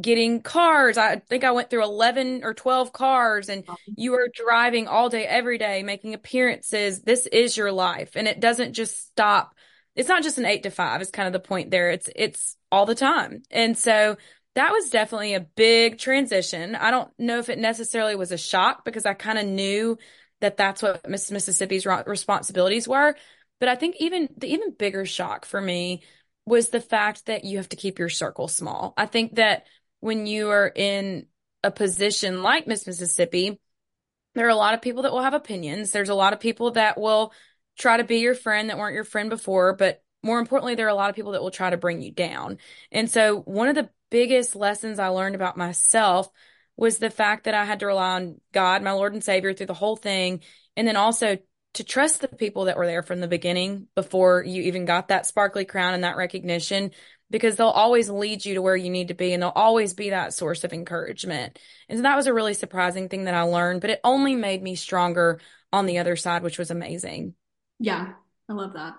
getting 0.00 0.42
cars. 0.42 0.98
I 0.98 1.16
think 1.16 1.44
I 1.44 1.52
went 1.52 1.70
through 1.70 1.84
11 1.84 2.42
or 2.42 2.54
12 2.54 2.92
cars 2.92 3.48
and 3.48 3.64
uh-huh. 3.66 3.76
you 3.96 4.14
are 4.14 4.28
driving 4.32 4.88
all 4.88 5.08
day, 5.08 5.24
every 5.24 5.58
day, 5.58 5.82
making 5.82 6.14
appearances. 6.14 7.02
This 7.02 7.26
is 7.26 7.56
your 7.56 7.72
life. 7.72 8.10
And 8.16 8.26
it 8.26 8.40
doesn't 8.40 8.72
just 8.72 9.06
stop. 9.06 9.54
It's 9.94 10.08
not 10.08 10.24
just 10.24 10.38
an 10.38 10.46
eight 10.46 10.64
to 10.64 10.70
five 10.70 11.00
is 11.00 11.10
kind 11.10 11.28
of 11.28 11.32
the 11.32 11.46
point 11.46 11.70
there. 11.70 11.90
It's, 11.90 12.10
it's 12.14 12.56
all 12.72 12.86
the 12.86 12.96
time. 12.96 13.42
And 13.50 13.78
so 13.78 14.16
that 14.56 14.72
was 14.72 14.90
definitely 14.90 15.34
a 15.34 15.40
big 15.40 15.98
transition. 15.98 16.74
I 16.74 16.90
don't 16.90 17.10
know 17.18 17.38
if 17.38 17.48
it 17.48 17.58
necessarily 17.58 18.16
was 18.16 18.32
a 18.32 18.38
shock 18.38 18.84
because 18.84 19.06
I 19.06 19.14
kind 19.14 19.38
of 19.38 19.46
knew 19.46 19.98
that 20.40 20.56
that's 20.56 20.82
what 20.82 21.08
Miss 21.08 21.30
Mississippi's 21.30 21.86
responsibilities 21.86 22.88
were. 22.88 23.16
But 23.64 23.70
I 23.70 23.76
think 23.76 23.96
even 23.98 24.28
the 24.36 24.52
even 24.52 24.74
bigger 24.74 25.06
shock 25.06 25.46
for 25.46 25.58
me 25.58 26.02
was 26.44 26.68
the 26.68 26.82
fact 26.82 27.24
that 27.24 27.44
you 27.44 27.56
have 27.56 27.70
to 27.70 27.76
keep 27.76 27.98
your 27.98 28.10
circle 28.10 28.46
small. 28.46 28.92
I 28.94 29.06
think 29.06 29.36
that 29.36 29.64
when 30.00 30.26
you 30.26 30.50
are 30.50 30.68
in 30.68 31.28
a 31.62 31.70
position 31.70 32.42
like 32.42 32.66
Miss 32.66 32.86
Mississippi, 32.86 33.58
there 34.34 34.44
are 34.44 34.50
a 34.50 34.54
lot 34.54 34.74
of 34.74 34.82
people 34.82 35.04
that 35.04 35.12
will 35.12 35.22
have 35.22 35.32
opinions. 35.32 35.92
There's 35.92 36.10
a 36.10 36.14
lot 36.14 36.34
of 36.34 36.40
people 36.40 36.72
that 36.72 37.00
will 37.00 37.32
try 37.78 37.96
to 37.96 38.04
be 38.04 38.18
your 38.18 38.34
friend 38.34 38.68
that 38.68 38.76
weren't 38.76 38.96
your 38.96 39.02
friend 39.02 39.30
before, 39.30 39.74
but 39.74 40.02
more 40.22 40.40
importantly, 40.40 40.74
there 40.74 40.84
are 40.84 40.90
a 40.90 40.94
lot 40.94 41.08
of 41.08 41.16
people 41.16 41.32
that 41.32 41.40
will 41.40 41.50
try 41.50 41.70
to 41.70 41.78
bring 41.78 42.02
you 42.02 42.12
down. 42.12 42.58
And 42.92 43.10
so 43.10 43.40
one 43.40 43.68
of 43.68 43.76
the 43.76 43.88
biggest 44.10 44.54
lessons 44.54 44.98
I 44.98 45.08
learned 45.08 45.36
about 45.36 45.56
myself 45.56 46.28
was 46.76 46.98
the 46.98 47.08
fact 47.08 47.44
that 47.44 47.54
I 47.54 47.64
had 47.64 47.80
to 47.80 47.86
rely 47.86 48.16
on 48.16 48.42
God, 48.52 48.82
my 48.82 48.92
Lord 48.92 49.14
and 49.14 49.24
Savior 49.24 49.54
through 49.54 49.68
the 49.68 49.72
whole 49.72 49.96
thing. 49.96 50.42
And 50.76 50.86
then 50.86 50.96
also 50.96 51.38
to 51.74 51.84
trust 51.84 52.20
the 52.20 52.28
people 52.28 52.64
that 52.64 52.76
were 52.76 52.86
there 52.86 53.02
from 53.02 53.20
the 53.20 53.28
beginning 53.28 53.88
before 53.94 54.42
you 54.44 54.62
even 54.62 54.84
got 54.84 55.08
that 55.08 55.26
sparkly 55.26 55.64
crown 55.64 55.94
and 55.94 56.04
that 56.04 56.16
recognition 56.16 56.92
because 57.30 57.56
they'll 57.56 57.68
always 57.68 58.08
lead 58.08 58.44
you 58.44 58.54
to 58.54 58.62
where 58.62 58.76
you 58.76 58.90
need 58.90 59.08
to 59.08 59.14
be 59.14 59.32
and 59.32 59.42
they'll 59.42 59.50
always 59.50 59.94
be 59.94 60.10
that 60.10 60.32
source 60.32 60.62
of 60.62 60.72
encouragement. 60.72 61.58
And 61.88 61.98
so 61.98 62.02
that 62.02 62.16
was 62.16 62.26
a 62.26 62.34
really 62.34 62.54
surprising 62.54 63.08
thing 63.08 63.24
that 63.24 63.34
I 63.34 63.42
learned, 63.42 63.80
but 63.80 63.90
it 63.90 64.00
only 64.04 64.36
made 64.36 64.62
me 64.62 64.76
stronger 64.76 65.40
on 65.72 65.86
the 65.86 65.98
other 65.98 66.16
side, 66.16 66.42
which 66.42 66.58
was 66.58 66.70
amazing. 66.70 67.34
Yeah, 67.80 68.12
I 68.48 68.52
love 68.52 68.74
that. 68.74 68.94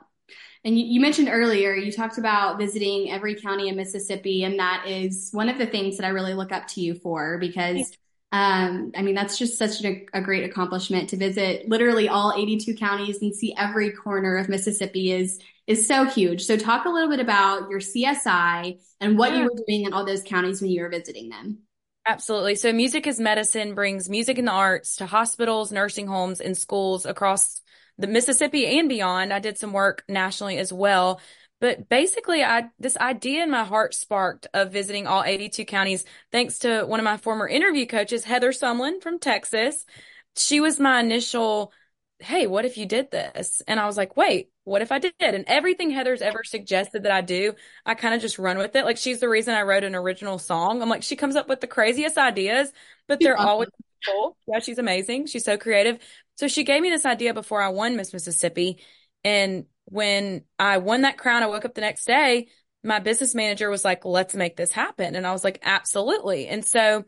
And 0.66 0.78
you, 0.78 0.86
you 0.86 1.00
mentioned 1.00 1.30
earlier, 1.32 1.76
you 1.76 1.92
talked 1.92 2.18
about 2.18 2.58
visiting 2.58 3.12
every 3.12 3.36
county 3.36 3.70
in 3.70 3.76
Mississippi, 3.76 4.44
and 4.44 4.60
that 4.60 4.86
is 4.88 5.30
one 5.32 5.48
of 5.48 5.58
the 5.58 5.68
things 5.68 5.98
that 5.98 6.06
I 6.06 6.10
really 6.10 6.34
look 6.34 6.52
up 6.52 6.68
to 6.70 6.82
you 6.82 6.96
for 6.96 7.38
because 7.38 7.96
um, 8.32 8.92
I 8.96 9.02
mean, 9.02 9.16
that's 9.16 9.38
just 9.38 9.58
such 9.58 9.84
a, 9.84 10.06
a, 10.14 10.22
great 10.22 10.44
accomplishment 10.44 11.10
to 11.10 11.18
visit 11.18 11.70
literally 11.70 12.10
all 12.10 12.34
82 12.36 12.76
counties 12.76 13.22
and 13.22 13.34
see 13.34 13.56
every 13.58 13.92
corner 13.92 14.36
of 14.38 14.50
Mississippi 14.50 15.12
is 15.12 15.40
is 15.68 15.88
so 15.88 16.06
huge. 16.06 16.44
So 16.44 16.58
talk 16.58 16.86
a 16.86 16.90
little 16.90 17.10
bit 17.10 17.20
about 17.20 17.70
your 17.70 17.80
CSI 17.80 18.80
and 19.00 19.18
what 19.18 19.32
yeah. 19.32 19.38
you 19.38 19.44
were 19.44 19.64
doing 19.66 19.86
in 19.86 19.94
all 19.94 20.06
those 20.06 20.22
counties 20.24 20.62
when 20.62 20.72
you 20.72 20.82
were 20.82 20.90
visiting 20.90 21.30
them. 21.30 21.60
Absolutely. 22.06 22.56
So 22.56 22.72
Music 22.72 23.08
is 23.08 23.20
Medicine 23.20 23.74
brings 23.74 24.10
music 24.10 24.38
and 24.38 24.48
the 24.48 24.52
arts 24.52 24.98
to 24.98 25.08
hospitals, 25.08 25.72
nursing 25.72 26.06
homes, 26.06 26.40
and 26.40 26.56
schools 26.56 27.06
across 27.06 27.62
the 27.98 28.08
Mississippi 28.08 28.80
and 28.80 28.90
beyond. 28.90 29.34
I 29.34 29.40
did 29.40 29.58
some 29.58 29.74
work 29.74 30.04
nationally 30.08 30.58
as 30.58 30.72
well. 30.72 31.20
But 31.62 31.90
basically, 31.90 32.44
I 32.44 32.70
this 32.80 32.98
idea 32.98 33.44
in 33.44 33.50
my 33.50 33.64
heart 33.64 33.94
sparked 33.94 34.48
of 34.54 34.72
visiting 34.72 35.08
all 35.08 35.24
82 35.24 35.66
counties 35.66 36.04
thanks 36.32 36.60
to 36.60 36.84
one 36.84 37.00
of 37.00 37.06
my 37.06 37.18
former 37.18 37.48
interview 37.48 37.86
coaches, 37.86 38.26
Heather 38.26 38.52
Sumlin 38.52 39.02
from 39.02 39.20
Texas. 39.20 39.86
She 40.36 40.60
was 40.60 40.80
my 40.80 41.00
initial, 41.00 41.72
hey, 42.20 42.46
what 42.46 42.66
if 42.66 42.78
you 42.78 42.86
did 42.86 43.10
this? 43.10 43.62
And 43.68 43.80
I 43.80 43.86
was 43.86 43.96
like, 43.96 44.18
wait, 44.18 44.50
what 44.66 44.82
if 44.82 44.92
I 44.92 45.00
did? 45.00 45.14
And 45.20 45.46
everything 45.48 45.92
Heather's 45.92 46.22
ever 46.22 46.44
suggested 46.44 47.04
that 47.04 47.12
I 47.12 47.22
do, 47.22 47.54
I 47.86 47.96
kind 47.96 48.14
of 48.14 48.22
just 48.22 48.38
run 48.38 48.58
with 48.58 48.76
it. 48.76 48.84
Like 48.84 48.98
she's 48.98 49.20
the 49.22 49.30
reason 49.30 49.54
I 49.54 49.62
wrote 49.62 49.86
an 49.86 49.96
original 49.96 50.40
song. 50.40 50.82
I'm 50.82 50.90
like, 50.90 51.04
she 51.04 51.16
comes 51.16 51.38
up 51.38 51.48
with 51.48 51.62
the 51.62 51.68
craziest 51.68 52.18
ideas, 52.18 52.72
but 53.08 53.20
they're 53.22 53.38
awesome. 53.38 53.48
always 53.48 53.70
cool. 54.06 54.38
Yeah, 54.48 54.60
she's 54.60 54.78
amazing. 54.78 55.28
She's 55.28 55.46
so 55.46 55.58
creative. 55.58 56.00
So 56.36 56.48
she 56.48 56.64
gave 56.64 56.82
me 56.82 56.90
this 56.90 57.06
idea 57.06 57.34
before 57.34 57.62
I 57.62 57.70
won 57.70 57.96
Miss 57.96 58.12
Mississippi. 58.12 58.80
And 59.24 59.66
when 59.86 60.44
I 60.60 60.80
won 60.80 61.02
that 61.02 61.18
crown, 61.18 61.44
I 61.44 61.48
woke 61.48 61.66
up 61.66 61.76
the 61.76 61.82
next 61.82 62.06
day. 62.06 62.48
My 62.84 63.00
business 63.00 63.34
manager 63.34 63.70
was 63.70 63.86
like, 63.86 64.06
let's 64.06 64.36
make 64.36 64.56
this 64.56 64.72
happen. 64.72 65.16
And 65.16 65.26
I 65.26 65.32
was 65.32 65.44
like, 65.44 65.60
absolutely. 65.64 66.48
And 66.48 66.64
so, 66.66 67.06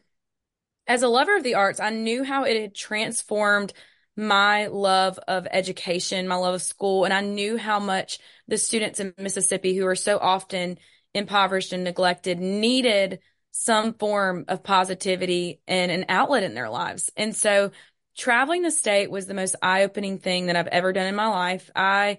as 0.88 1.04
a 1.04 1.10
lover 1.10 1.36
of 1.36 1.44
the 1.44 1.56
arts, 1.56 1.80
I 1.80 1.90
knew 1.90 2.24
how 2.24 2.46
it 2.46 2.60
had 2.60 2.74
transformed 2.74 3.74
my 4.16 4.68
love 4.68 5.20
of 5.28 5.48
education, 5.52 6.28
my 6.28 6.36
love 6.36 6.56
of 6.56 6.62
school. 6.62 7.04
And 7.04 7.14
I 7.14 7.22
knew 7.22 7.58
how 7.58 7.80
much 7.80 8.20
the 8.48 8.58
students 8.58 9.00
in 9.00 9.14
Mississippi, 9.18 9.76
who 9.76 9.86
are 9.86 9.96
so 9.96 10.18
often 10.18 10.78
impoverished 11.14 11.74
and 11.74 11.84
neglected, 11.84 12.40
needed 12.40 13.20
some 13.52 13.94
form 13.94 14.46
of 14.48 14.64
positivity 14.64 15.62
and 15.68 15.92
an 15.92 16.06
outlet 16.10 16.44
in 16.44 16.54
their 16.54 16.70
lives. 16.70 17.12
And 17.18 17.36
so, 17.36 17.72
traveling 18.18 18.64
the 18.64 18.72
state 18.72 19.12
was 19.12 19.28
the 19.28 19.34
most 19.34 19.56
eye 19.62 19.84
opening 19.84 20.20
thing 20.20 20.48
that 20.48 20.56
I've 20.56 20.68
ever 20.68 20.94
done 20.94 21.08
in 21.08 21.16
my 21.16 21.28
life. 21.28 21.70
I 21.76 22.18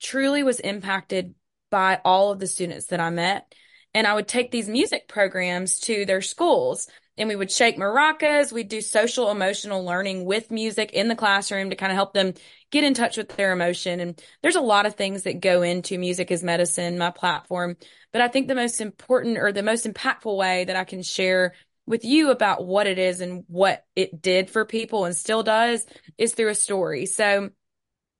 truly 0.00 0.42
was 0.42 0.60
impacted 0.60 1.34
by 1.70 2.00
all 2.04 2.32
of 2.32 2.40
the 2.40 2.46
students 2.46 2.86
that 2.86 3.00
I 3.00 3.10
met. 3.10 3.54
And 3.94 4.06
I 4.06 4.14
would 4.14 4.28
take 4.28 4.50
these 4.50 4.68
music 4.68 5.08
programs 5.08 5.80
to 5.80 6.04
their 6.04 6.22
schools 6.22 6.88
and 7.16 7.28
we 7.28 7.36
would 7.36 7.50
shake 7.50 7.76
maracas. 7.76 8.52
We'd 8.52 8.68
do 8.68 8.80
social 8.80 9.30
emotional 9.30 9.84
learning 9.84 10.24
with 10.24 10.50
music 10.50 10.92
in 10.92 11.08
the 11.08 11.14
classroom 11.14 11.70
to 11.70 11.76
kind 11.76 11.92
of 11.92 11.96
help 11.96 12.14
them 12.14 12.34
get 12.70 12.84
in 12.84 12.94
touch 12.94 13.16
with 13.16 13.28
their 13.36 13.52
emotion. 13.52 14.00
And 14.00 14.22
there's 14.42 14.56
a 14.56 14.60
lot 14.60 14.86
of 14.86 14.94
things 14.94 15.24
that 15.24 15.40
go 15.40 15.62
into 15.62 15.98
music 15.98 16.30
as 16.30 16.42
medicine, 16.42 16.98
my 16.98 17.10
platform. 17.10 17.76
But 18.12 18.22
I 18.22 18.28
think 18.28 18.48
the 18.48 18.54
most 18.54 18.80
important 18.80 19.38
or 19.38 19.52
the 19.52 19.62
most 19.62 19.86
impactful 19.86 20.34
way 20.34 20.64
that 20.64 20.76
I 20.76 20.84
can 20.84 21.02
share 21.02 21.52
with 21.86 22.04
you 22.04 22.30
about 22.30 22.64
what 22.64 22.86
it 22.86 22.98
is 22.98 23.20
and 23.20 23.44
what 23.48 23.84
it 23.96 24.22
did 24.22 24.48
for 24.48 24.64
people 24.64 25.04
and 25.04 25.14
still 25.14 25.42
does 25.42 25.84
is 26.16 26.32
through 26.32 26.50
a 26.50 26.54
story. 26.54 27.04
So 27.06 27.50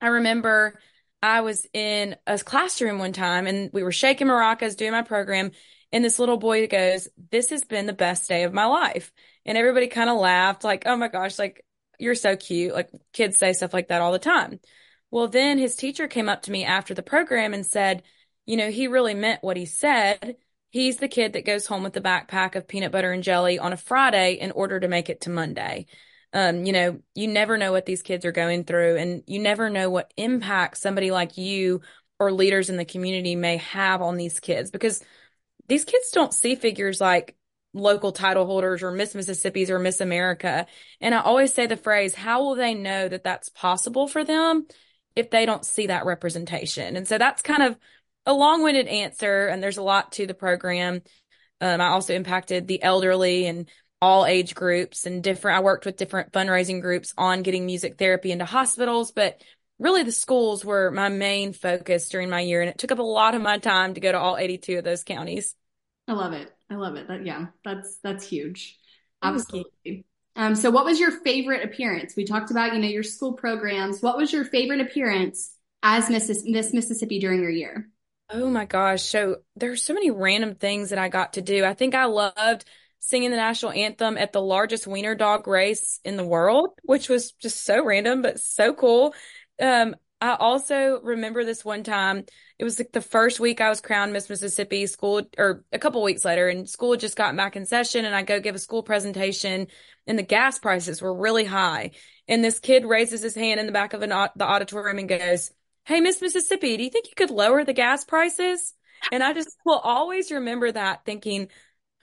I 0.01 0.09
remember 0.09 0.79
I 1.23 1.43
was 1.43 1.67
in 1.73 2.17
a 2.27 2.39
classroom 2.39 2.99
one 2.99 3.13
time 3.13 3.47
and 3.47 3.71
we 3.73 3.83
were 3.83 3.93
shaking 3.93 4.29
maracas 4.29 4.77
doing 4.77 4.93
my 4.93 5.03
program. 5.03 5.51
And 5.93 6.05
this 6.05 6.19
little 6.19 6.37
boy 6.37 6.67
goes, 6.67 7.09
This 7.31 7.51
has 7.51 7.65
been 7.65 7.87
the 7.87 7.93
best 7.93 8.29
day 8.29 8.45
of 8.45 8.55
my 8.55 8.67
life. 8.67 9.13
And 9.45 9.59
everybody 9.59 9.89
kind 9.89 10.09
of 10.09 10.19
laughed, 10.19 10.65
like, 10.65 10.85
Oh 10.87 10.97
my 10.97 11.09
gosh, 11.09 11.39
like, 11.39 11.65
you're 11.99 12.15
so 12.15 12.37
cute. 12.37 12.73
Like, 12.73 12.91
kids 13.13 13.37
say 13.37 13.53
stuff 13.53 13.75
like 13.75 13.89
that 13.89 14.01
all 14.01 14.13
the 14.13 14.19
time. 14.19 14.61
Well, 15.11 15.29
then 15.29 15.59
his 15.59 15.77
teacher 15.77 16.09
came 16.09 16.29
up 16.29 16.43
to 16.43 16.53
me 16.53 16.65
after 16.65 16.95
the 16.95 17.03
program 17.03 17.53
and 17.53 17.67
said, 17.67 18.03
You 18.47 18.57
know, 18.57 18.71
he 18.71 18.87
really 18.87 19.15
meant 19.15 19.43
what 19.43 19.57
he 19.57 19.67
said. 19.67 20.37
He's 20.71 20.99
the 20.99 21.09
kid 21.09 21.33
that 21.33 21.45
goes 21.45 21.67
home 21.67 21.83
with 21.83 21.93
the 21.93 22.01
backpack 22.01 22.55
of 22.55 22.69
peanut 22.69 22.93
butter 22.93 23.11
and 23.11 23.25
jelly 23.25 23.59
on 23.59 23.73
a 23.73 23.77
Friday 23.77 24.35
in 24.35 24.53
order 24.53 24.79
to 24.79 24.89
make 24.89 25.11
it 25.11 25.23
to 25.23 25.31
Monday 25.31 25.87
um, 26.33 26.65
you 26.65 26.73
know, 26.73 27.01
you 27.15 27.29
never 27.29 27.59
know 27.59 27.73
what 27.73 27.87
these 27.87 28.03
kids 28.03 28.25
are 28.25 28.33
going 28.33 28.65
through 28.65 28.97
and 28.97 29.23
you 29.27 29.41
never 29.41 29.69
know 29.69 29.91
what 29.91 30.13
impact 30.17 30.77
somebody 30.77 31.11
like 31.11 31.37
you 31.37 31.81
or 32.19 32.31
leaders 32.31 32.71
in 32.71 32.77
the 32.77 32.85
community 32.85 33.35
may 33.35 33.57
have 33.57 34.03
on 34.03 34.17
these 34.17 34.39
kids 34.39 34.71
because 34.71 35.03
these 35.69 35.85
kids 35.85 36.11
don't 36.11 36.35
see 36.35 36.55
figures 36.55 37.01
like 37.01 37.37
local 37.73 38.13
title 38.13 38.47
holders 38.47 38.83
or 38.83 38.91
Miss 38.91 39.15
Mississippi's 39.15 39.71
or 39.71 39.79
Miss 39.79 40.01
America. 40.01 40.67
And 41.01 41.15
I 41.15 41.21
always 41.21 41.53
say 41.55 41.67
the 41.67 41.77
phrase, 41.77 42.15
how 42.15 42.43
will 42.43 42.55
they 42.57 42.75
know 42.75 43.09
that 43.09 43.25
that's 43.25 43.49
possible 43.49 44.07
for 44.07 44.25
them 44.25 44.67
if 45.17 45.31
they 45.31 45.47
don't 45.47 45.65
see 45.65 45.89
that 45.89 46.07
representation? 46.07 46.97
And 46.97 47.07
so 47.07 47.19
that's 47.19 47.43
kind 47.43 47.63
of 47.63 47.79
a 48.27 48.33
long 48.33 48.63
winded 48.63 48.89
answer. 48.89 49.47
And 49.47 49.63
there's 49.63 49.79
a 49.79 49.83
lot 49.83 50.13
to 50.13 50.27
the 50.27 50.35
program. 50.35 51.03
Um, 51.61 51.81
I 51.81 51.89
also 51.89 52.15
impacted 52.15 52.67
the 52.67 52.83
elderly 52.83 53.47
and 53.47 53.69
all 54.03 54.27
age 54.27 54.55
groups 54.55 55.07
and 55.07 55.23
different, 55.23 55.59
I 55.59 55.61
worked 55.61 55.85
with 55.87 55.97
different 55.97 56.33
fundraising 56.33 56.81
groups 56.81 57.13
on 57.19 57.43
getting 57.43 57.67
music 57.67 57.99
therapy 57.99 58.33
into 58.33 58.45
hospitals, 58.45 59.13
but 59.13 59.43
really 59.79 60.03
the 60.03 60.13
schools 60.13 60.65
were 60.65 60.91
my 60.91 61.09
main 61.09 61.53
focus 61.53 62.09
during 62.09 62.31
my 62.31 62.41
year. 62.41 62.61
And 62.61 62.71
it 62.71 62.79
took 62.79 62.93
up 62.93 62.99
a 62.99 63.03
lot 63.03 63.35
of 63.35 63.43
my 63.43 63.59
time 63.59 63.95
to 63.95 64.01
go 64.01 64.13
to 64.13 64.19
all 64.19 64.37
82 64.37 64.79
of 64.79 64.85
those 64.85 65.05
counties. 65.05 65.55
I 66.09 66.13
love 66.13 66.33
it. 66.33 66.51
I 66.71 66.77
love 66.77 66.97
it. 66.97 67.09
That, 67.09 67.27
yeah, 67.27 67.47
that's, 67.65 67.99
that's 68.03 68.27
huge. 68.27 68.79
Absolutely. 69.23 70.07
Um, 70.37 70.55
so 70.55 70.71
what 70.71 70.85
was 70.85 70.99
your 70.99 71.11
favorite 71.11 71.65
appearance? 71.65 72.15
We 72.17 72.25
talked 72.25 72.51
about, 72.51 72.73
you 72.73 72.79
know, 72.79 72.89
your 72.89 73.03
school 73.03 73.35
programs. 73.35 74.01
What 74.01 74.17
was 74.17 74.33
your 74.33 74.45
favorite 74.45 74.81
appearance 74.81 75.53
as 75.83 76.09
Miss, 76.09 76.43
Miss 76.47 76.73
Mississippi 76.73 77.19
during 77.19 77.43
your 77.43 77.51
year? 77.51 77.89
Oh 78.31 78.49
my 78.49 78.65
gosh. 78.65 79.03
So 79.03 79.39
there's 79.57 79.83
so 79.83 79.93
many 79.93 80.11
random 80.11 80.55
things 80.55 80.91
that 80.91 80.99
I 80.99 81.09
got 81.09 81.35
to 81.35 81.43
do. 81.43 81.65
I 81.65 81.75
think 81.75 81.95
I 81.95 82.05
loved 82.05 82.65
singing 83.01 83.31
the 83.31 83.37
national 83.37 83.73
anthem 83.73 84.17
at 84.17 84.33
the 84.33 84.43
largest 84.43 84.87
wiener 84.87 85.15
dog 85.15 85.49
race 85.49 85.99
in 86.05 86.17
the 86.17 86.25
world, 86.25 86.71
which 86.85 87.09
was 87.09 87.33
just 87.33 87.65
so 87.65 87.85
random, 87.85 88.23
but 88.23 88.39
so 88.39 88.73
cool. 88.73 89.15
Um, 89.61 89.97
I 90.21 90.35
also 90.35 91.01
remember 91.03 91.45
this 91.45 91.65
one 91.65 91.83
time. 91.83 92.25
It 92.59 92.65
was 92.65 92.79
like 92.79 92.93
the 92.93 93.01
first 93.01 93.41
week 93.41 93.63
I 93.63 93.71
was 93.71 93.81
crowned 93.81 94.13
Miss 94.13 94.29
Mississippi 94.29 94.87
school, 94.87 95.23
or 95.39 95.65
a 95.73 95.79
couple 95.79 96.03
weeks 96.03 96.27
later, 96.27 96.49
and 96.49 96.69
school 96.69 96.95
just 96.97 97.17
got 97.17 97.35
back 97.35 97.57
in 97.57 97.65
session. 97.65 98.05
And 98.05 98.15
I 98.15 98.23
go 98.23 98.39
give 98.39 98.55
a 98.55 98.59
school 98.59 98.83
presentation, 98.83 99.69
and 100.07 100.19
the 100.19 100.23
gas 100.23 100.59
prices 100.59 101.01
were 101.01 101.15
really 101.15 101.47
high. 101.47 101.93
And 102.29 102.45
this 102.45 102.59
kid 102.59 102.85
raises 102.85 103.23
his 103.23 103.35
hand 103.35 103.61
in 103.61 103.67
the 103.67 103.73
back 103.73 103.95
of 103.95 104.03
an, 104.03 104.11
the 104.11 104.45
auditorium 104.45 104.99
and 104.99 105.09
goes, 105.09 105.51
"Hey, 105.85 106.01
Miss 106.01 106.21
Mississippi, 106.21 106.77
do 106.77 106.85
you 106.85 106.91
think 106.91 107.07
you 107.07 107.15
could 107.17 107.31
lower 107.31 107.65
the 107.65 107.73
gas 107.73 108.05
prices?" 108.05 108.75
And 109.11 109.23
I 109.23 109.33
just 109.33 109.57
will 109.65 109.79
always 109.79 110.31
remember 110.31 110.71
that, 110.71 111.07
thinking, 111.07 111.49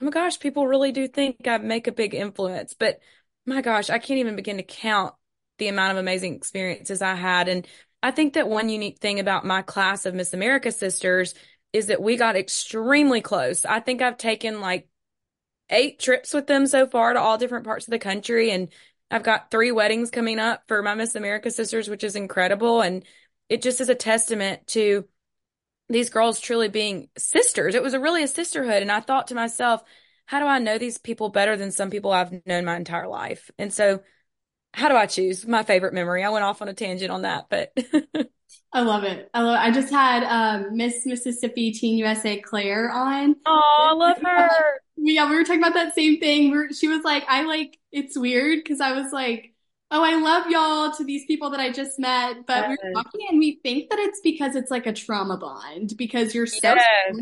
oh 0.00 0.04
my 0.04 0.10
gosh, 0.10 0.38
people 0.38 0.66
really 0.66 0.92
do 0.92 1.08
think 1.08 1.46
I 1.46 1.58
make 1.58 1.86
a 1.86 1.92
big 1.92 2.14
influence. 2.14 2.74
But 2.74 3.00
my 3.46 3.62
gosh, 3.62 3.90
I 3.90 3.98
can't 3.98 4.20
even 4.20 4.36
begin 4.36 4.58
to 4.58 4.62
count 4.62 5.14
the 5.58 5.68
amount 5.68 5.92
of 5.92 5.98
amazing 5.98 6.34
experiences 6.34 7.02
I 7.02 7.14
had. 7.14 7.48
And 7.48 7.66
I 8.02 8.10
think 8.10 8.34
that 8.34 8.48
one 8.48 8.68
unique 8.68 8.98
thing 8.98 9.18
about 9.18 9.44
my 9.44 9.62
class 9.62 10.06
of 10.06 10.14
Miss 10.14 10.32
America 10.32 10.70
sisters 10.70 11.34
is 11.72 11.86
that 11.86 12.02
we 12.02 12.16
got 12.16 12.36
extremely 12.36 13.20
close. 13.20 13.64
I 13.64 13.80
think 13.80 14.00
I've 14.00 14.18
taken 14.18 14.60
like 14.60 14.88
eight 15.70 15.98
trips 15.98 16.32
with 16.32 16.46
them 16.46 16.66
so 16.66 16.86
far 16.86 17.12
to 17.12 17.20
all 17.20 17.38
different 17.38 17.64
parts 17.64 17.86
of 17.86 17.90
the 17.90 17.98
country. 17.98 18.50
And 18.50 18.68
I've 19.10 19.22
got 19.22 19.50
three 19.50 19.72
weddings 19.72 20.10
coming 20.10 20.38
up 20.38 20.62
for 20.68 20.82
my 20.82 20.94
Miss 20.94 21.14
America 21.14 21.50
sisters, 21.50 21.88
which 21.88 22.04
is 22.04 22.16
incredible. 22.16 22.80
And 22.80 23.04
it 23.48 23.62
just 23.62 23.80
is 23.80 23.88
a 23.88 23.94
testament 23.94 24.66
to 24.68 25.06
these 25.88 26.10
girls 26.10 26.40
truly 26.40 26.68
being 26.68 27.08
sisters. 27.16 27.74
It 27.74 27.82
was 27.82 27.94
a 27.94 28.00
really 28.00 28.22
a 28.22 28.28
sisterhood. 28.28 28.82
And 28.82 28.92
I 28.92 29.00
thought 29.00 29.28
to 29.28 29.34
myself, 29.34 29.82
how 30.26 30.38
do 30.40 30.46
I 30.46 30.58
know 30.58 30.78
these 30.78 30.98
people 30.98 31.30
better 31.30 31.56
than 31.56 31.70
some 31.70 31.90
people 31.90 32.12
I've 32.12 32.44
known 32.46 32.64
my 32.64 32.76
entire 32.76 33.08
life? 33.08 33.50
And 33.58 33.72
so 33.72 34.00
how 34.74 34.88
do 34.88 34.96
I 34.96 35.06
choose 35.06 35.46
my 35.46 35.62
favorite 35.62 35.94
memory? 35.94 36.24
I 36.24 36.28
went 36.28 36.44
off 36.44 36.60
on 36.60 36.68
a 36.68 36.74
tangent 36.74 37.10
on 37.10 37.22
that, 37.22 37.46
but 37.48 37.72
I 38.72 38.82
love 38.82 39.04
it. 39.04 39.30
I 39.32 39.42
love 39.42 39.54
it. 39.54 39.66
I 39.66 39.70
just 39.70 39.90
had 39.90 40.24
um, 40.24 40.76
Miss 40.76 41.06
Mississippi 41.06 41.72
Teen 41.72 41.96
USA 41.98 42.38
Claire 42.38 42.90
on. 42.90 43.36
Oh, 43.46 43.88
I 43.90 43.94
love 43.94 44.18
her. 44.22 44.50
Yeah, 44.96 45.28
we 45.30 45.36
were 45.36 45.44
talking 45.44 45.62
about 45.62 45.74
that 45.74 45.94
same 45.94 46.20
thing. 46.20 46.50
We're, 46.50 46.72
she 46.72 46.88
was 46.88 47.02
like, 47.02 47.24
I 47.28 47.44
like, 47.44 47.78
it's 47.92 48.18
weird 48.18 48.58
because 48.62 48.80
I 48.80 48.92
was 48.92 49.12
like, 49.12 49.54
oh, 49.90 50.02
I 50.02 50.20
love 50.20 50.50
y'all 50.50 50.92
to 50.96 51.04
these 51.04 51.24
people 51.26 51.50
that 51.50 51.60
I 51.60 51.70
just 51.70 51.98
met. 51.98 52.46
But 52.46 52.68
yes. 52.68 52.78
we're 52.82 52.92
talking 52.92 53.26
and 53.30 53.38
we 53.38 53.60
think 53.62 53.90
that 53.90 53.98
it's 53.98 54.20
because 54.20 54.54
it's 54.54 54.70
like 54.70 54.86
a 54.86 54.92
trauma 54.92 55.36
bond 55.36 55.94
because 55.96 56.34
you're 56.34 56.46
so, 56.46 56.74
yes. 56.74 57.16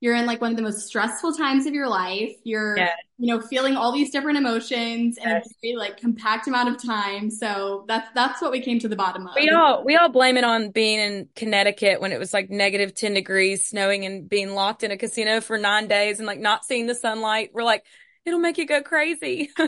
you're 0.00 0.14
in 0.14 0.26
like 0.26 0.40
one 0.40 0.50
of 0.50 0.56
the 0.56 0.62
most 0.62 0.86
stressful 0.86 1.32
times 1.32 1.66
of 1.66 1.72
your 1.72 1.88
life. 1.88 2.32
You're, 2.44 2.76
yes. 2.76 2.96
you 3.18 3.34
know, 3.34 3.40
feeling 3.40 3.76
all 3.76 3.92
these 3.92 4.10
different 4.10 4.36
emotions 4.36 5.16
in 5.16 5.30
a 5.30 5.42
very 5.62 5.76
like 5.76 5.98
compact 5.98 6.48
amount 6.48 6.68
of 6.68 6.82
time. 6.82 7.30
So 7.30 7.86
that's, 7.88 8.08
that's 8.14 8.42
what 8.42 8.50
we 8.50 8.60
came 8.60 8.78
to 8.80 8.88
the 8.88 8.96
bottom 8.96 9.26
of. 9.26 9.34
We 9.34 9.48
all, 9.48 9.82
we 9.82 9.96
all 9.96 10.10
blame 10.10 10.36
it 10.36 10.44
on 10.44 10.70
being 10.70 10.98
in 10.98 11.28
Connecticut 11.34 12.00
when 12.02 12.12
it 12.12 12.18
was 12.18 12.34
like 12.34 12.50
negative 12.50 12.94
10 12.94 13.14
degrees, 13.14 13.64
snowing 13.64 14.04
and 14.04 14.28
being 14.28 14.54
locked 14.54 14.82
in 14.82 14.90
a 14.90 14.98
casino 14.98 15.40
for 15.40 15.56
nine 15.56 15.88
days 15.88 16.18
and 16.18 16.26
like 16.26 16.40
not 16.40 16.66
seeing 16.66 16.86
the 16.86 16.94
sunlight. 16.94 17.50
We're 17.54 17.64
like, 17.64 17.84
it'll 18.26 18.38
make 18.38 18.58
you 18.58 18.66
go 18.66 18.82
crazy. 18.82 19.50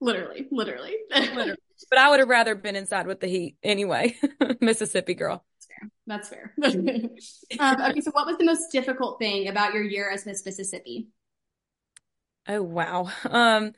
Literally, 0.00 0.48
literally. 0.50 0.96
literally. 1.10 1.54
But 1.88 1.98
I 1.98 2.10
would 2.10 2.20
have 2.20 2.28
rather 2.28 2.54
been 2.54 2.76
inside 2.76 3.06
with 3.06 3.20
the 3.20 3.26
heat 3.26 3.56
anyway. 3.62 4.14
Mississippi 4.60 5.14
girl. 5.14 5.42
That's 6.06 6.28
fair. 6.28 6.52
That's 6.58 6.74
fair. 6.74 7.58
um, 7.58 7.90
okay, 7.90 8.00
so 8.02 8.10
what 8.10 8.26
was 8.26 8.36
the 8.36 8.44
most 8.44 8.70
difficult 8.70 9.18
thing 9.18 9.48
about 9.48 9.72
your 9.72 9.82
year 9.82 10.10
as 10.10 10.26
Miss 10.26 10.44
Mississippi? 10.44 11.08
Oh 12.46 12.62
wow. 12.62 13.10
Um, 13.24 13.72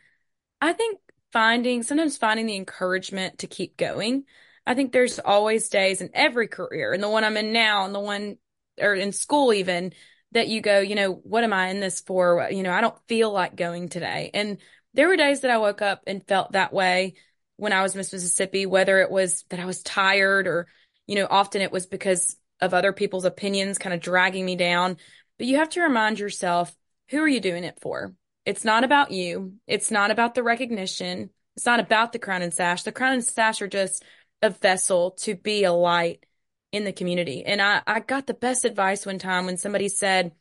I 0.60 0.72
think 0.72 0.98
finding 1.32 1.84
sometimes 1.84 2.16
finding 2.16 2.46
the 2.46 2.56
encouragement 2.56 3.38
to 3.38 3.46
keep 3.46 3.76
going. 3.76 4.24
I 4.66 4.74
think 4.74 4.92
there's 4.92 5.20
always 5.20 5.68
days 5.68 6.00
in 6.00 6.10
every 6.12 6.48
career, 6.48 6.92
and 6.92 7.02
the 7.02 7.08
one 7.08 7.22
I'm 7.22 7.36
in 7.36 7.52
now, 7.52 7.84
and 7.84 7.94
the 7.94 8.00
one 8.00 8.36
or 8.80 8.94
in 8.94 9.12
school 9.12 9.52
even 9.52 9.92
that 10.32 10.48
you 10.48 10.60
go, 10.60 10.80
you 10.80 10.94
know, 10.94 11.12
what 11.12 11.44
am 11.44 11.52
I 11.52 11.68
in 11.68 11.80
this 11.80 12.00
for? 12.00 12.48
You 12.50 12.62
know, 12.62 12.72
I 12.72 12.80
don't 12.80 12.98
feel 13.06 13.30
like 13.30 13.54
going 13.54 13.88
today. 13.88 14.30
And 14.32 14.58
there 14.94 15.08
were 15.08 15.16
days 15.16 15.40
that 15.40 15.50
I 15.50 15.58
woke 15.58 15.82
up 15.82 16.02
and 16.06 16.26
felt 16.26 16.52
that 16.52 16.72
way 16.72 17.14
when 17.56 17.72
I 17.72 17.82
was 17.82 17.94
Miss 17.94 18.12
Mississippi, 18.12 18.66
whether 18.66 19.00
it 19.00 19.10
was 19.10 19.44
that 19.50 19.60
I 19.60 19.64
was 19.64 19.82
tired 19.82 20.46
or, 20.46 20.66
you 21.06 21.14
know, 21.16 21.26
often 21.30 21.62
it 21.62 21.72
was 21.72 21.86
because 21.86 22.36
of 22.60 22.74
other 22.74 22.92
people's 22.92 23.24
opinions 23.24 23.78
kind 23.78 23.94
of 23.94 24.00
dragging 24.00 24.44
me 24.44 24.56
down. 24.56 24.96
But 25.38 25.46
you 25.46 25.56
have 25.56 25.70
to 25.70 25.82
remind 25.82 26.18
yourself, 26.18 26.74
who 27.08 27.18
are 27.18 27.28
you 27.28 27.40
doing 27.40 27.64
it 27.64 27.78
for? 27.80 28.14
It's 28.44 28.64
not 28.64 28.84
about 28.84 29.10
you. 29.10 29.54
It's 29.66 29.90
not 29.90 30.10
about 30.10 30.34
the 30.34 30.42
recognition. 30.42 31.30
It's 31.56 31.66
not 31.66 31.80
about 31.80 32.12
the 32.12 32.18
crown 32.18 32.42
and 32.42 32.52
sash. 32.52 32.82
The 32.82 32.92
crown 32.92 33.12
and 33.14 33.24
sash 33.24 33.62
are 33.62 33.68
just 33.68 34.04
a 34.40 34.50
vessel 34.50 35.12
to 35.20 35.34
be 35.34 35.64
a 35.64 35.72
light 35.72 36.24
in 36.72 36.84
the 36.84 36.92
community. 36.92 37.44
And 37.44 37.60
I, 37.60 37.82
I 37.86 38.00
got 38.00 38.26
the 38.26 38.34
best 38.34 38.64
advice 38.64 39.06
one 39.06 39.18
time 39.18 39.46
when 39.46 39.56
somebody 39.56 39.88
said, 39.88 40.32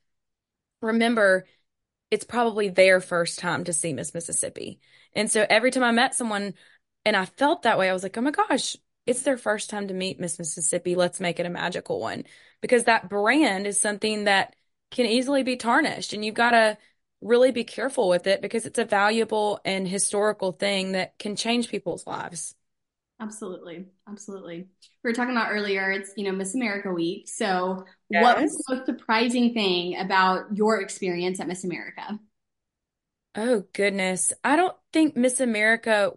remember, 0.82 1.46
it's 2.12 2.26
probably 2.26 2.70
their 2.70 3.00
first 3.00 3.40
time 3.40 3.64
to 3.64 3.74
see 3.74 3.94
Miss 3.94 4.14
Mississippi. 4.14 4.80
And 5.14 5.32
so 5.32 5.46
every 5.50 5.72
time 5.72 5.84
I 5.84 5.92
met 5.92 6.14
someone 6.14 6.54
and 7.06 7.16
I 7.16 7.26
felt 7.26 7.64
that 7.64 7.80
way, 7.80 7.90
I 7.90 7.94
was 7.94 8.04
like, 8.04 8.18
oh 8.18 8.22
my 8.22 8.32
gosh, 8.32 8.76
it's 9.08 9.24
their 9.24 9.38
first 9.38 9.70
time 9.70 9.88
to 9.88 9.94
meet 9.94 10.20
Miss 10.20 10.38
Mississippi. 10.38 10.96
Let's 10.96 11.20
make 11.20 11.40
it 11.40 11.46
a 11.46 11.50
magical 11.50 12.00
one 12.00 12.26
because 12.62 12.84
that 12.84 13.10
brand 13.10 13.66
is 13.66 13.80
something 13.80 14.26
that 14.26 14.56
can 14.92 15.06
easily 15.06 15.42
be 15.42 15.56
tarnished 15.56 16.14
and 16.14 16.24
you've 16.24 16.36
got 16.36 16.52
to 16.52 16.78
really 17.22 17.52
be 17.52 17.64
careful 17.64 18.10
with 18.10 18.28
it 18.28 18.42
because 18.42 18.66
it's 18.66 18.80
a 18.80 18.86
valuable 18.86 19.60
and 19.64 19.88
historical 19.88 20.52
thing 20.52 20.92
that 20.92 21.18
can 21.18 21.36
change 21.36 21.70
people's 21.70 22.06
lives. 22.06 22.56
Absolutely. 23.22 23.86
Absolutely. 24.10 24.68
We 25.04 25.10
were 25.10 25.14
talking 25.14 25.36
about 25.36 25.52
earlier, 25.52 25.92
it's, 25.92 26.12
you 26.18 26.24
know, 26.24 26.32
Miss 26.32 26.56
America 26.56 26.92
week. 26.92 27.30
So 27.30 27.86
yes. 28.10 28.24
what 28.24 28.42
was 28.42 28.52
the 28.52 28.76
most 28.76 28.86
surprising 28.88 29.54
thing 29.54 29.98
about 29.98 30.56
your 30.58 30.82
experience 30.82 31.40
at 31.40 31.48
Miss 31.48 31.64
America? 31.64 32.20
Oh, 33.36 33.64
goodness. 33.74 34.34
I 34.44 34.56
don't 34.56 34.76
think 34.92 35.16
Miss 35.16 35.40
America 35.40 36.14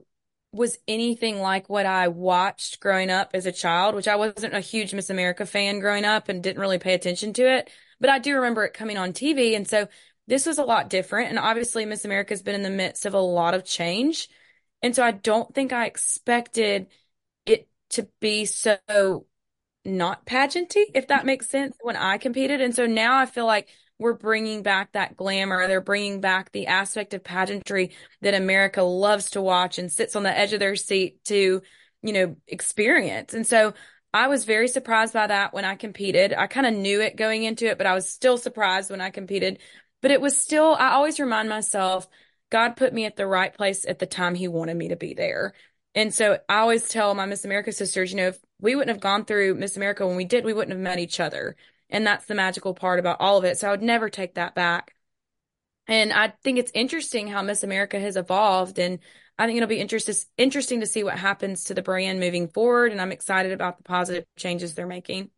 was 0.52 0.78
anything 0.88 1.40
like 1.40 1.68
what 1.68 1.84
I 1.84 2.08
watched 2.08 2.80
growing 2.80 3.11
up 3.11 3.32
as 3.34 3.44
a 3.44 3.52
child, 3.52 3.94
which 3.94 4.08
I 4.08 4.16
wasn't 4.16 4.54
a 4.54 4.61
huge 4.61 4.94
Miss 4.94 5.11
America 5.11 5.44
fan 5.44 5.80
growing 5.80 6.04
up 6.04 6.28
and 6.28 6.42
didn't 6.42 6.61
really 6.61 6.78
pay 6.78 6.94
attention 6.94 7.34
to 7.34 7.42
it. 7.42 7.70
But 8.00 8.11
I 8.11 8.18
do 8.18 8.37
remember 8.37 8.64
it 8.64 8.73
coming 8.73 8.96
on 8.96 9.12
TV. 9.12 9.56
And 9.56 9.68
so 9.68 9.88
this 10.26 10.46
was 10.46 10.58
a 10.58 10.64
lot 10.64 10.88
different. 10.88 11.28
And 11.28 11.38
obviously, 11.38 11.84
Miss 11.84 12.04
America 12.04 12.32
has 12.32 12.42
been 12.42 12.54
in 12.54 12.62
the 12.62 12.70
midst 12.70 13.04
of 13.04 13.14
a 13.14 13.20
lot 13.20 13.52
of 13.54 13.64
change. 13.64 14.28
And 14.85 14.95
so 14.95 15.03
I 15.03 15.12
don't 15.12 15.55
think 15.55 15.73
I 15.73 15.87
expected 15.87 16.88
it 17.47 17.67
to 17.93 18.07
be 18.21 18.45
so 18.45 18.76
not 19.83 20.26
pageanty, 20.26 20.85
if 20.93 21.09
that 21.09 21.25
makes 21.25 21.49
sense, 21.49 21.75
when 21.81 21.97
I 21.97 22.19
competed. 22.19 22.61
And 22.61 22.75
so 22.75 22.85
now 22.85 23.17
I 23.17 23.25
feel 23.25 23.47
like 23.47 23.71
we're 23.99 24.12
bringing 24.12 24.62
back 24.62 24.93
that 24.93 25.17
glamour. 25.17 25.67
They're 25.69 25.81
bringing 25.81 26.21
back 26.21 26.53
the 26.53 26.67
aspect 26.67 27.14
of 27.14 27.25
pageantry 27.25 27.93
that 28.21 28.35
America 28.35 28.83
loves 28.83 29.31
to 29.31 29.41
watch 29.41 29.79
and 29.79 29.91
sits 29.91 30.17
on 30.17 30.23
the 30.23 30.37
edge 30.37 30.53
of 30.53 30.61
their 30.61 30.76
seat 30.76 31.25
to, 31.25 31.62
you 32.03 32.12
know, 32.12 32.37
experience. 32.47 33.33
And 33.33 33.47
so 33.47 33.73
I 34.12 34.26
was 34.26 34.45
very 34.45 34.69
surprised 34.69 35.14
by 35.14 35.29
that 35.29 35.55
when 35.55 35.64
I 35.64 35.76
competed. 35.76 36.35
I 36.35 36.47
kind 36.47 36.67
of 36.67 36.75
knew 36.75 37.00
it 37.00 37.17
going 37.17 37.45
into 37.45 37.64
it, 37.71 37.79
but 37.79 37.87
I 37.87 37.95
was 37.95 38.07
still 38.07 38.37
surprised 38.37 38.91
when 38.91 39.00
I 39.00 39.09
competed. 39.09 39.61
But 40.03 40.11
it 40.11 40.21
was 40.21 40.37
still, 40.37 40.76
I 40.79 40.91
always 40.91 41.19
remind 41.19 41.49
myself 41.49 42.07
God 42.54 42.76
put 42.76 42.94
me 42.94 43.04
at 43.04 43.16
the 43.16 43.26
right 43.26 43.52
place 43.52 43.84
at 43.84 43.99
the 43.99 44.06
time 44.06 44.37
He 44.37 44.46
wanted 44.46 44.76
me 44.76 44.90
to 44.90 44.96
be 44.96 45.12
there. 45.12 45.54
And 45.92 46.14
so 46.14 46.38
I 46.49 46.58
always 46.58 46.88
tell 46.88 47.12
my 47.12 47.26
Miss 47.26 47.44
America 47.44 47.73
sisters, 47.73 48.12
you 48.12 48.16
know, 48.16 48.28
if 48.28 48.38
we 48.61 48.76
wouldn't 48.76 48.94
have 48.94 49.02
gone 49.02 49.25
through 49.25 49.56
Miss 49.56 49.76
America 49.76 50.06
when 50.06 50.14
we 50.14 50.25
did, 50.25 50.44
we 50.44 50.52
wouldn't 50.52 50.70
have 50.70 50.80
met 50.80 51.00
each 51.00 51.18
other. 51.18 51.56
And 51.90 52.06
that's 52.06 52.26
the 52.26 52.37
magical 52.37 52.73
part 52.73 53.00
about 53.00 53.16
all 53.18 53.38
of 53.38 53.44
it. 53.44 53.58
So 53.58 53.66
I 53.66 53.73
would 53.73 53.82
never 53.82 54.08
take 54.08 54.34
that 54.34 54.54
back. 54.54 54.94
And 55.88 56.12
I 56.12 56.32
think 56.44 56.61
it's 56.61 56.70
interesting 56.76 57.26
how 57.26 57.42
Miss 57.42 57.64
America 57.64 57.98
has 57.98 58.16
evolved. 58.16 58.79
And 58.79 59.00
I 59.37 59.46
think 59.46 59.57
it'll 59.57 59.68
be 59.68 59.81
interesting 59.81 60.14
interesting 60.38 60.79
to 60.79 60.87
see 60.87 61.02
what 61.02 61.18
happens 61.18 61.64
to 61.64 61.74
the 61.74 61.83
brand 61.83 62.20
moving 62.20 62.46
forward. 62.46 62.92
And 62.92 63.00
I'm 63.00 63.11
excited 63.11 63.50
about 63.50 63.79
the 63.79 63.83
positive 63.83 64.26
changes 64.37 64.74
they're 64.74 64.87
making. 64.87 65.31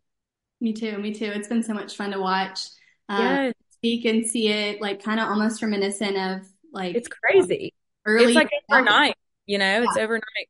Me 0.60 0.74
too. 0.74 0.98
Me 0.98 1.14
too. 1.14 1.32
It's 1.34 1.48
been 1.48 1.62
so 1.62 1.72
much 1.72 1.96
fun 1.96 2.10
to 2.10 2.20
watch. 2.20 2.60
Uh, 3.08 3.18
yes. 3.20 3.54
Speak 3.70 4.04
and 4.04 4.26
see 4.26 4.48
it 4.48 4.82
like 4.82 5.02
kind 5.02 5.18
of 5.18 5.28
almost 5.28 5.62
reminiscent 5.62 6.18
of 6.18 6.46
like 6.76 6.94
it's 6.94 7.08
crazy. 7.08 7.74
Early, 8.04 8.26
it's 8.26 8.34
like 8.34 8.50
overnight. 8.70 9.14
You 9.48 9.58
know, 9.58 9.64
yeah. 9.64 9.84
it's 9.84 9.96
overnight. 9.96 10.48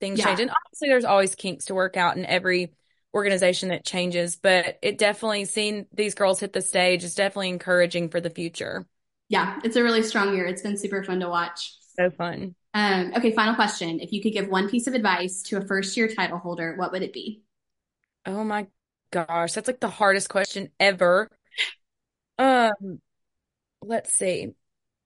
Things 0.00 0.18
yeah. 0.18 0.24
change, 0.24 0.40
and 0.40 0.50
obviously, 0.50 0.88
there's 0.88 1.04
always 1.04 1.36
kinks 1.36 1.66
to 1.66 1.76
work 1.76 1.96
out 1.96 2.16
in 2.16 2.26
every 2.26 2.72
organization 3.14 3.68
that 3.68 3.84
changes. 3.84 4.34
But 4.34 4.80
it 4.82 4.98
definitely 4.98 5.44
seeing 5.44 5.86
these 5.92 6.16
girls 6.16 6.40
hit 6.40 6.52
the 6.52 6.60
stage 6.60 7.04
is 7.04 7.14
definitely 7.14 7.50
encouraging 7.50 8.08
for 8.08 8.20
the 8.20 8.30
future. 8.30 8.84
Yeah, 9.28 9.60
it's 9.62 9.76
a 9.76 9.82
really 9.84 10.02
strong 10.02 10.34
year. 10.34 10.44
It's 10.44 10.62
been 10.62 10.76
super 10.76 11.04
fun 11.04 11.20
to 11.20 11.28
watch. 11.28 11.72
So 11.96 12.10
fun. 12.10 12.56
Um, 12.74 13.12
okay, 13.16 13.32
final 13.32 13.54
question. 13.54 14.00
If 14.00 14.12
you 14.12 14.20
could 14.20 14.32
give 14.32 14.48
one 14.48 14.68
piece 14.68 14.88
of 14.88 14.94
advice 14.94 15.42
to 15.44 15.58
a 15.58 15.60
first 15.64 15.96
year 15.96 16.08
title 16.08 16.38
holder, 16.38 16.74
what 16.76 16.90
would 16.90 17.02
it 17.02 17.12
be? 17.12 17.42
Oh 18.26 18.42
my 18.42 18.66
gosh, 19.10 19.52
that's 19.52 19.68
like 19.68 19.80
the 19.80 19.88
hardest 19.88 20.28
question 20.28 20.70
ever. 20.80 21.30
Um, 22.38 23.00
let's 23.82 24.12
see. 24.12 24.48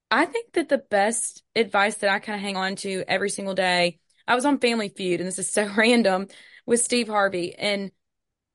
I 0.09 0.25
think 0.25 0.53
that 0.53 0.69
the 0.69 0.77
best 0.77 1.43
advice 1.55 1.95
that 1.95 2.09
I 2.09 2.19
kind 2.19 2.35
of 2.35 2.41
hang 2.41 2.55
on 2.55 2.75
to 2.77 3.03
every 3.07 3.29
single 3.29 3.55
day, 3.55 3.99
I 4.27 4.35
was 4.35 4.45
on 4.45 4.59
Family 4.59 4.89
Feud, 4.89 5.19
and 5.19 5.27
this 5.27 5.39
is 5.39 5.49
so 5.49 5.69
random, 5.77 6.27
with 6.65 6.81
Steve 6.81 7.07
Harvey. 7.07 7.53
And 7.55 7.91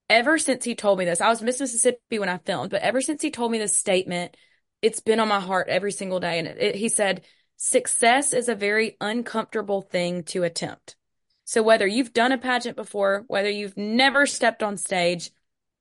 ever 0.08 0.38
since 0.38 0.64
he 0.64 0.74
told 0.74 0.98
me 0.98 1.04
this, 1.04 1.20
I 1.20 1.28
was 1.28 1.42
Miss 1.42 1.60
Mississippi 1.60 2.18
when 2.18 2.28
I 2.28 2.38
filmed, 2.38 2.70
but 2.70 2.82
ever 2.82 3.00
since 3.00 3.22
he 3.22 3.30
told 3.30 3.52
me 3.52 3.58
this 3.58 3.76
statement, 3.76 4.36
it's 4.80 5.00
been 5.00 5.20
on 5.20 5.28
my 5.28 5.40
heart 5.40 5.68
every 5.68 5.92
single 5.92 6.20
day. 6.20 6.38
And 6.38 6.48
it, 6.48 6.58
it, 6.58 6.74
he 6.74 6.88
said, 6.88 7.24
success 7.56 8.32
is 8.32 8.48
a 8.48 8.54
very 8.54 8.96
uncomfortable 9.00 9.82
thing 9.82 10.24
to 10.24 10.42
attempt. 10.42 10.96
So 11.44 11.62
whether 11.62 11.86
you've 11.86 12.12
done 12.12 12.32
a 12.32 12.38
pageant 12.38 12.76
before, 12.76 13.24
whether 13.26 13.50
you've 13.50 13.76
never 13.76 14.26
stepped 14.26 14.62
on 14.62 14.76
stage, 14.76 15.30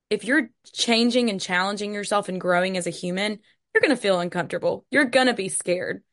if 0.10 0.26
you're 0.26 0.50
changing 0.74 1.30
and 1.30 1.40
challenging 1.40 1.94
yourself 1.94 2.28
and 2.28 2.42
growing 2.42 2.78
as 2.78 2.88
a 2.88 2.92
human, 2.92 3.40
you're 3.74 3.82
going 3.82 3.96
to 3.96 4.02
feel 4.02 4.20
uncomfortable. 4.20 4.86
You're 4.92 5.06
going 5.06 5.28
to 5.28 5.34
be 5.34 5.50
scared. 5.50 6.04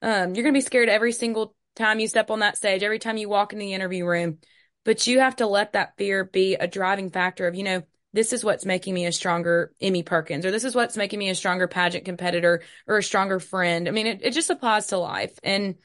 Um, 0.00 0.34
you're 0.34 0.42
going 0.42 0.54
to 0.54 0.58
be 0.58 0.62
scared 0.62 0.88
every 0.88 1.12
single 1.12 1.54
time 1.76 2.00
you 2.00 2.08
step 2.08 2.30
on 2.30 2.40
that 2.40 2.56
stage, 2.56 2.82
every 2.82 2.98
time 2.98 3.16
you 3.16 3.28
walk 3.28 3.52
in 3.52 3.58
the 3.58 3.74
interview 3.74 4.04
room. 4.04 4.38
But 4.84 5.06
you 5.06 5.20
have 5.20 5.36
to 5.36 5.46
let 5.46 5.74
that 5.74 5.96
fear 5.96 6.24
be 6.24 6.54
a 6.54 6.66
driving 6.66 7.10
factor 7.10 7.46
of, 7.46 7.54
you 7.54 7.62
know, 7.62 7.82
this 8.12 8.32
is 8.32 8.44
what's 8.44 8.66
making 8.66 8.94
me 8.94 9.06
a 9.06 9.12
stronger 9.12 9.72
Emmie 9.80 10.02
Perkins, 10.02 10.44
or 10.44 10.50
this 10.50 10.64
is 10.64 10.74
what's 10.74 10.96
making 10.96 11.18
me 11.18 11.30
a 11.30 11.34
stronger 11.34 11.66
pageant 11.66 12.04
competitor 12.04 12.62
or 12.86 12.98
a 12.98 13.02
stronger 13.02 13.40
friend. 13.40 13.88
I 13.88 13.90
mean, 13.90 14.06
it, 14.06 14.20
it 14.22 14.32
just 14.32 14.50
applies 14.50 14.88
to 14.88 14.98
life. 14.98 15.38
And, 15.42 15.76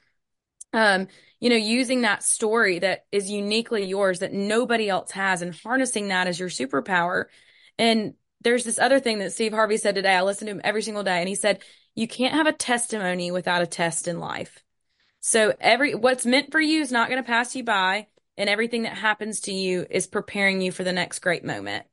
um, 0.74 1.08
you 1.40 1.50
know, 1.50 1.56
using 1.56 2.02
that 2.02 2.24
story 2.24 2.80
that 2.80 3.06
is 3.12 3.30
uniquely 3.30 3.86
yours 3.86 4.20
that 4.20 4.34
nobody 4.34 4.90
else 4.90 5.12
has 5.12 5.42
and 5.42 5.56
harnessing 5.56 6.10
that 6.10 6.28
as 6.28 6.40
your 6.40 6.50
superpower. 6.50 7.26
And 7.78 8.16
there's 8.41 8.63
this 8.63 8.80
other 8.80 9.00
thing 9.00 9.19
that 9.19 9.34
Steve 9.34 9.54
Harvey 9.54 9.78
said 9.78 9.95
today. 9.95 10.15
I 10.15 10.21
listen 10.21 10.45
to 10.47 10.54
him 10.54 10.62
every 10.63 10.82
single 10.82 11.04
day 11.04 11.19
and 11.19 11.28
he 11.28 11.36
said, 11.36 11.60
you 11.95 12.08
can't 12.08 12.36
have 12.36 12.47
a 12.47 12.54
testimony 12.54 13.32
without 13.32 13.62
a 13.62 13.67
test 13.67 14.08
in 14.08 14.19
life. 14.19 14.63
So 15.19 15.54
every, 15.60 15.95
what's 15.95 16.26
meant 16.26 16.52
for 16.52 16.62
you 16.62 16.82
is 16.82 16.91
not 16.91 17.10
going 17.10 17.21
to 17.21 17.28
pass 17.28 17.56
you 17.56 17.63
by 17.63 18.08
and 18.38 18.50
everything 18.50 18.84
that 18.84 18.93
happens 18.93 19.41
to 19.41 19.52
you 19.52 19.86
is 19.89 20.06
preparing 20.06 20.62
you 20.62 20.71
for 20.71 20.84
the 20.84 20.93
next 20.93 21.19
great 21.19 21.43
moment. 21.43 21.86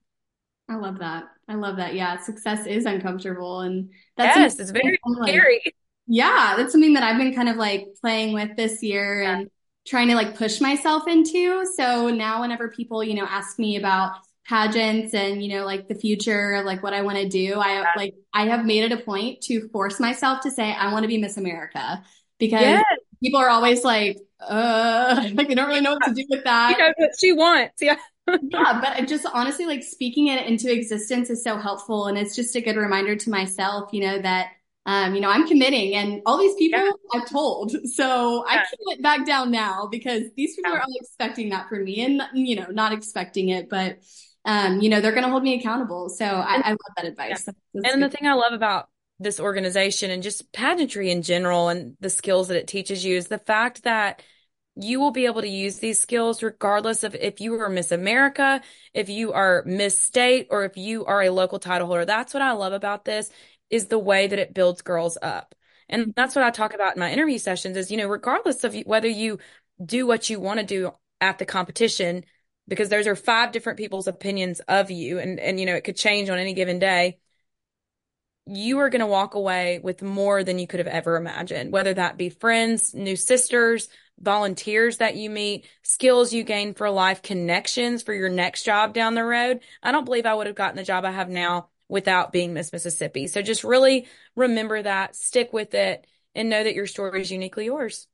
I 0.68 0.76
love 0.76 0.98
that. 0.98 1.24
I 1.48 1.54
love 1.54 1.76
that. 1.76 1.94
Yeah. 1.94 2.20
Success 2.20 2.66
is 2.66 2.84
uncomfortable 2.84 3.60
and 3.60 3.90
that's, 4.16 4.36
yes, 4.36 4.58
it's 4.58 4.70
very 4.70 4.98
scary. 5.22 5.62
Like, 5.64 5.74
yeah. 6.06 6.54
That's 6.56 6.72
something 6.72 6.92
that 6.92 7.02
I've 7.02 7.18
been 7.18 7.34
kind 7.34 7.48
of 7.48 7.56
like 7.56 7.86
playing 8.00 8.34
with 8.34 8.56
this 8.56 8.82
year 8.82 9.22
yeah. 9.22 9.38
and 9.38 9.50
trying 9.86 10.08
to 10.08 10.14
like 10.14 10.36
push 10.36 10.60
myself 10.60 11.08
into. 11.08 11.66
So 11.76 12.10
now 12.10 12.42
whenever 12.42 12.68
people, 12.68 13.02
you 13.02 13.14
know, 13.14 13.26
ask 13.26 13.58
me 13.58 13.76
about 13.76 14.16
pageants 14.46 15.14
and 15.14 15.42
you 15.42 15.54
know 15.54 15.64
like 15.64 15.88
the 15.88 15.94
future 15.94 16.62
like 16.64 16.82
what 16.82 16.92
i 16.92 17.02
want 17.02 17.16
to 17.16 17.28
do 17.28 17.54
i 17.58 17.84
like 17.96 18.14
i 18.32 18.46
have 18.46 18.64
made 18.64 18.84
it 18.84 18.92
a 18.92 18.96
point 18.96 19.40
to 19.40 19.68
force 19.68 19.98
myself 19.98 20.40
to 20.40 20.50
say 20.50 20.72
i 20.72 20.92
want 20.92 21.02
to 21.02 21.08
be 21.08 21.18
miss 21.18 21.36
america 21.36 22.02
because 22.38 22.60
yes. 22.60 22.84
people 23.22 23.40
are 23.40 23.48
always 23.48 23.84
like 23.84 24.18
uh 24.40 25.28
like 25.34 25.48
they 25.48 25.54
don't 25.54 25.68
really 25.68 25.80
know 25.80 25.92
what 25.92 26.04
to 26.04 26.14
do 26.14 26.26
with 26.28 26.44
that 26.44 26.78
know 26.78 26.92
what 26.96 27.10
she 27.18 27.32
wants 27.32 27.80
yeah 27.80 27.96
yeah 28.28 28.80
but 28.80 28.88
I 28.88 29.04
just 29.06 29.26
honestly 29.34 29.66
like 29.66 29.82
speaking 29.82 30.28
it 30.28 30.46
into 30.46 30.72
existence 30.72 31.28
is 31.28 31.44
so 31.44 31.58
helpful 31.58 32.06
and 32.06 32.16
it's 32.16 32.34
just 32.34 32.56
a 32.56 32.62
good 32.62 32.76
reminder 32.76 33.16
to 33.16 33.30
myself 33.30 33.92
you 33.92 34.00
know 34.00 34.18
that 34.18 34.48
um, 34.86 35.14
you 35.14 35.20
know, 35.20 35.30
I'm 35.30 35.46
committing 35.46 35.94
and 35.94 36.20
all 36.26 36.38
these 36.38 36.54
people 36.56 36.80
yeah. 36.80 36.90
I've 37.14 37.28
told. 37.28 37.74
So 37.94 38.44
yeah. 38.46 38.58
I 38.58 38.64
can't 38.88 39.02
back 39.02 39.24
down 39.24 39.50
now 39.50 39.88
because 39.90 40.22
these 40.36 40.56
people 40.56 40.72
yeah. 40.72 40.78
are 40.78 40.82
all 40.82 40.94
expecting 41.00 41.50
that 41.50 41.68
from 41.68 41.84
me 41.84 42.04
and, 42.04 42.22
you 42.34 42.56
know, 42.56 42.66
not 42.70 42.92
expecting 42.92 43.50
it, 43.50 43.70
but 43.70 43.98
um, 44.44 44.80
you 44.80 44.90
know, 44.90 45.00
they're 45.00 45.12
going 45.12 45.24
to 45.24 45.30
hold 45.30 45.42
me 45.42 45.58
accountable. 45.58 46.08
So 46.08 46.24
I, 46.24 46.56
I 46.56 46.70
love 46.70 46.78
that 46.96 47.06
advice. 47.06 47.44
Yeah. 47.46 47.90
And 47.90 48.00
good. 48.00 48.02
the 48.02 48.16
thing 48.16 48.28
I 48.28 48.34
love 48.34 48.52
about 48.52 48.88
this 49.18 49.40
organization 49.40 50.10
and 50.10 50.22
just 50.22 50.52
pageantry 50.52 51.10
in 51.10 51.22
general 51.22 51.68
and 51.68 51.96
the 52.00 52.10
skills 52.10 52.48
that 52.48 52.56
it 52.56 52.66
teaches 52.66 53.04
you 53.04 53.16
is 53.16 53.28
the 53.28 53.38
fact 53.38 53.84
that 53.84 54.22
you 54.76 54.98
will 54.98 55.12
be 55.12 55.26
able 55.26 55.40
to 55.40 55.48
use 55.48 55.78
these 55.78 56.00
skills 56.00 56.42
regardless 56.42 57.04
of 57.04 57.14
if 57.14 57.40
you 57.40 57.54
are 57.60 57.68
Miss 57.68 57.92
America, 57.92 58.60
if 58.92 59.08
you 59.08 59.32
are 59.32 59.62
Miss 59.64 59.96
State, 59.98 60.48
or 60.50 60.64
if 60.64 60.76
you 60.76 61.04
are 61.04 61.22
a 61.22 61.30
local 61.30 61.60
title 61.60 61.86
holder. 61.86 62.04
That's 62.04 62.34
what 62.34 62.42
I 62.42 62.52
love 62.52 62.72
about 62.72 63.04
this 63.04 63.30
is 63.70 63.86
the 63.86 63.98
way 63.98 64.26
that 64.26 64.38
it 64.38 64.52
builds 64.52 64.82
girls 64.82 65.16
up. 65.22 65.54
And 65.88 66.12
that's 66.16 66.34
what 66.34 66.44
I 66.44 66.50
talk 66.50 66.74
about 66.74 66.96
in 66.96 67.00
my 67.00 67.12
interview 67.12 67.38
sessions 67.38 67.76
is, 67.76 67.90
you 67.90 67.96
know, 67.96 68.08
regardless 68.08 68.64
of 68.64 68.74
whether 68.84 69.08
you 69.08 69.38
do 69.84 70.06
what 70.06 70.28
you 70.28 70.40
want 70.40 70.58
to 70.60 70.66
do 70.66 70.90
at 71.20 71.38
the 71.38 71.46
competition, 71.46 72.24
because 72.68 72.88
those 72.88 73.06
are 73.06 73.16
five 73.16 73.52
different 73.52 73.78
people's 73.78 74.08
opinions 74.08 74.60
of 74.60 74.90
you 74.90 75.18
and, 75.18 75.38
and, 75.38 75.60
you 75.60 75.66
know, 75.66 75.74
it 75.74 75.84
could 75.84 75.96
change 75.96 76.30
on 76.30 76.38
any 76.38 76.54
given 76.54 76.78
day. 76.78 77.18
You 78.46 78.80
are 78.80 78.90
going 78.90 79.00
to 79.00 79.06
walk 79.06 79.34
away 79.34 79.80
with 79.82 80.02
more 80.02 80.44
than 80.44 80.58
you 80.58 80.66
could 80.66 80.80
have 80.80 80.86
ever 80.86 81.16
imagined, 81.16 81.72
whether 81.72 81.94
that 81.94 82.18
be 82.18 82.28
friends, 82.28 82.94
new 82.94 83.16
sisters, 83.16 83.88
volunteers 84.20 84.98
that 84.98 85.16
you 85.16 85.30
meet, 85.30 85.66
skills 85.82 86.32
you 86.32 86.44
gain 86.44 86.74
for 86.74 86.90
life, 86.90 87.22
connections 87.22 88.02
for 88.02 88.12
your 88.12 88.28
next 88.28 88.64
job 88.64 88.92
down 88.92 89.14
the 89.14 89.24
road. 89.24 89.60
I 89.82 89.92
don't 89.92 90.04
believe 90.04 90.26
I 90.26 90.34
would 90.34 90.46
have 90.46 90.56
gotten 90.56 90.76
the 90.76 90.84
job 90.84 91.04
I 91.04 91.10
have 91.10 91.30
now 91.30 91.68
without 91.88 92.32
being 92.32 92.52
Miss 92.52 92.72
Mississippi. 92.72 93.26
So 93.26 93.42
just 93.42 93.64
really 93.64 94.06
remember 94.36 94.82
that, 94.82 95.16
stick 95.16 95.52
with 95.52 95.74
it, 95.74 96.06
and 96.34 96.50
know 96.50 96.62
that 96.62 96.74
your 96.74 96.86
story 96.86 97.22
is 97.22 97.30
uniquely 97.30 97.66
yours. 97.66 98.06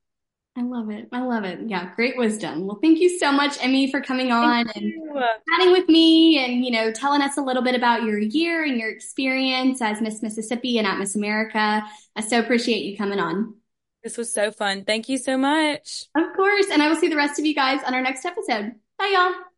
I 0.57 0.63
love 0.63 0.91
it. 0.91 1.09
I 1.13 1.21
love 1.21 1.45
it. 1.45 1.61
Yeah, 1.67 1.95
great 1.95 2.17
wisdom. 2.17 2.67
Well, 2.67 2.79
thank 2.83 2.99
you 2.99 3.19
so 3.19 3.31
much, 3.31 3.57
Emmie, 3.63 3.91
for 3.91 4.01
coming 4.01 4.33
on 4.33 4.67
thank 4.67 4.77
and 4.77 4.85
you. 4.87 5.23
chatting 5.49 5.73
with 5.73 5.89
me 5.89 6.45
and, 6.45 6.65
you 6.65 6.73
know, 6.73 6.93
telling 6.93 7.23
us 7.23 7.37
a 7.37 7.41
little 7.41 7.63
bit 7.63 7.77
about 7.77 8.03
your 8.03 8.19
year 8.19 8.65
and 8.65 8.77
your 8.77 8.91
experience 8.91 9.81
as 9.81 10.01
Miss 10.01 10.23
Mississippi 10.23 10.79
and 10.79 10.87
at 10.87 10.99
Miss 10.99 11.15
America. 11.15 11.85
I 12.17 12.21
so 12.21 12.41
appreciate 12.41 12.85
you 12.85 12.97
coming 12.97 13.21
on. 13.21 13.55
This 14.03 14.17
was 14.17 14.33
so 14.33 14.51
fun. 14.51 14.85
Thank 14.85 15.09
you 15.09 15.19
so 15.19 15.39
much. 15.39 16.07
Of 16.17 16.35
course. 16.35 16.67
And 16.73 16.83
I 16.83 16.89
will 16.89 16.97
see 16.97 17.09
the 17.09 17.17
rest 17.17 17.39
of 17.39 17.47
you 17.47 17.55
guys 17.55 17.83
on 17.85 17.95
our 17.95 18.03
next 18.03 18.25
episode. 18.25 18.73
Bye, 18.99 19.13
y'all. 19.15 19.50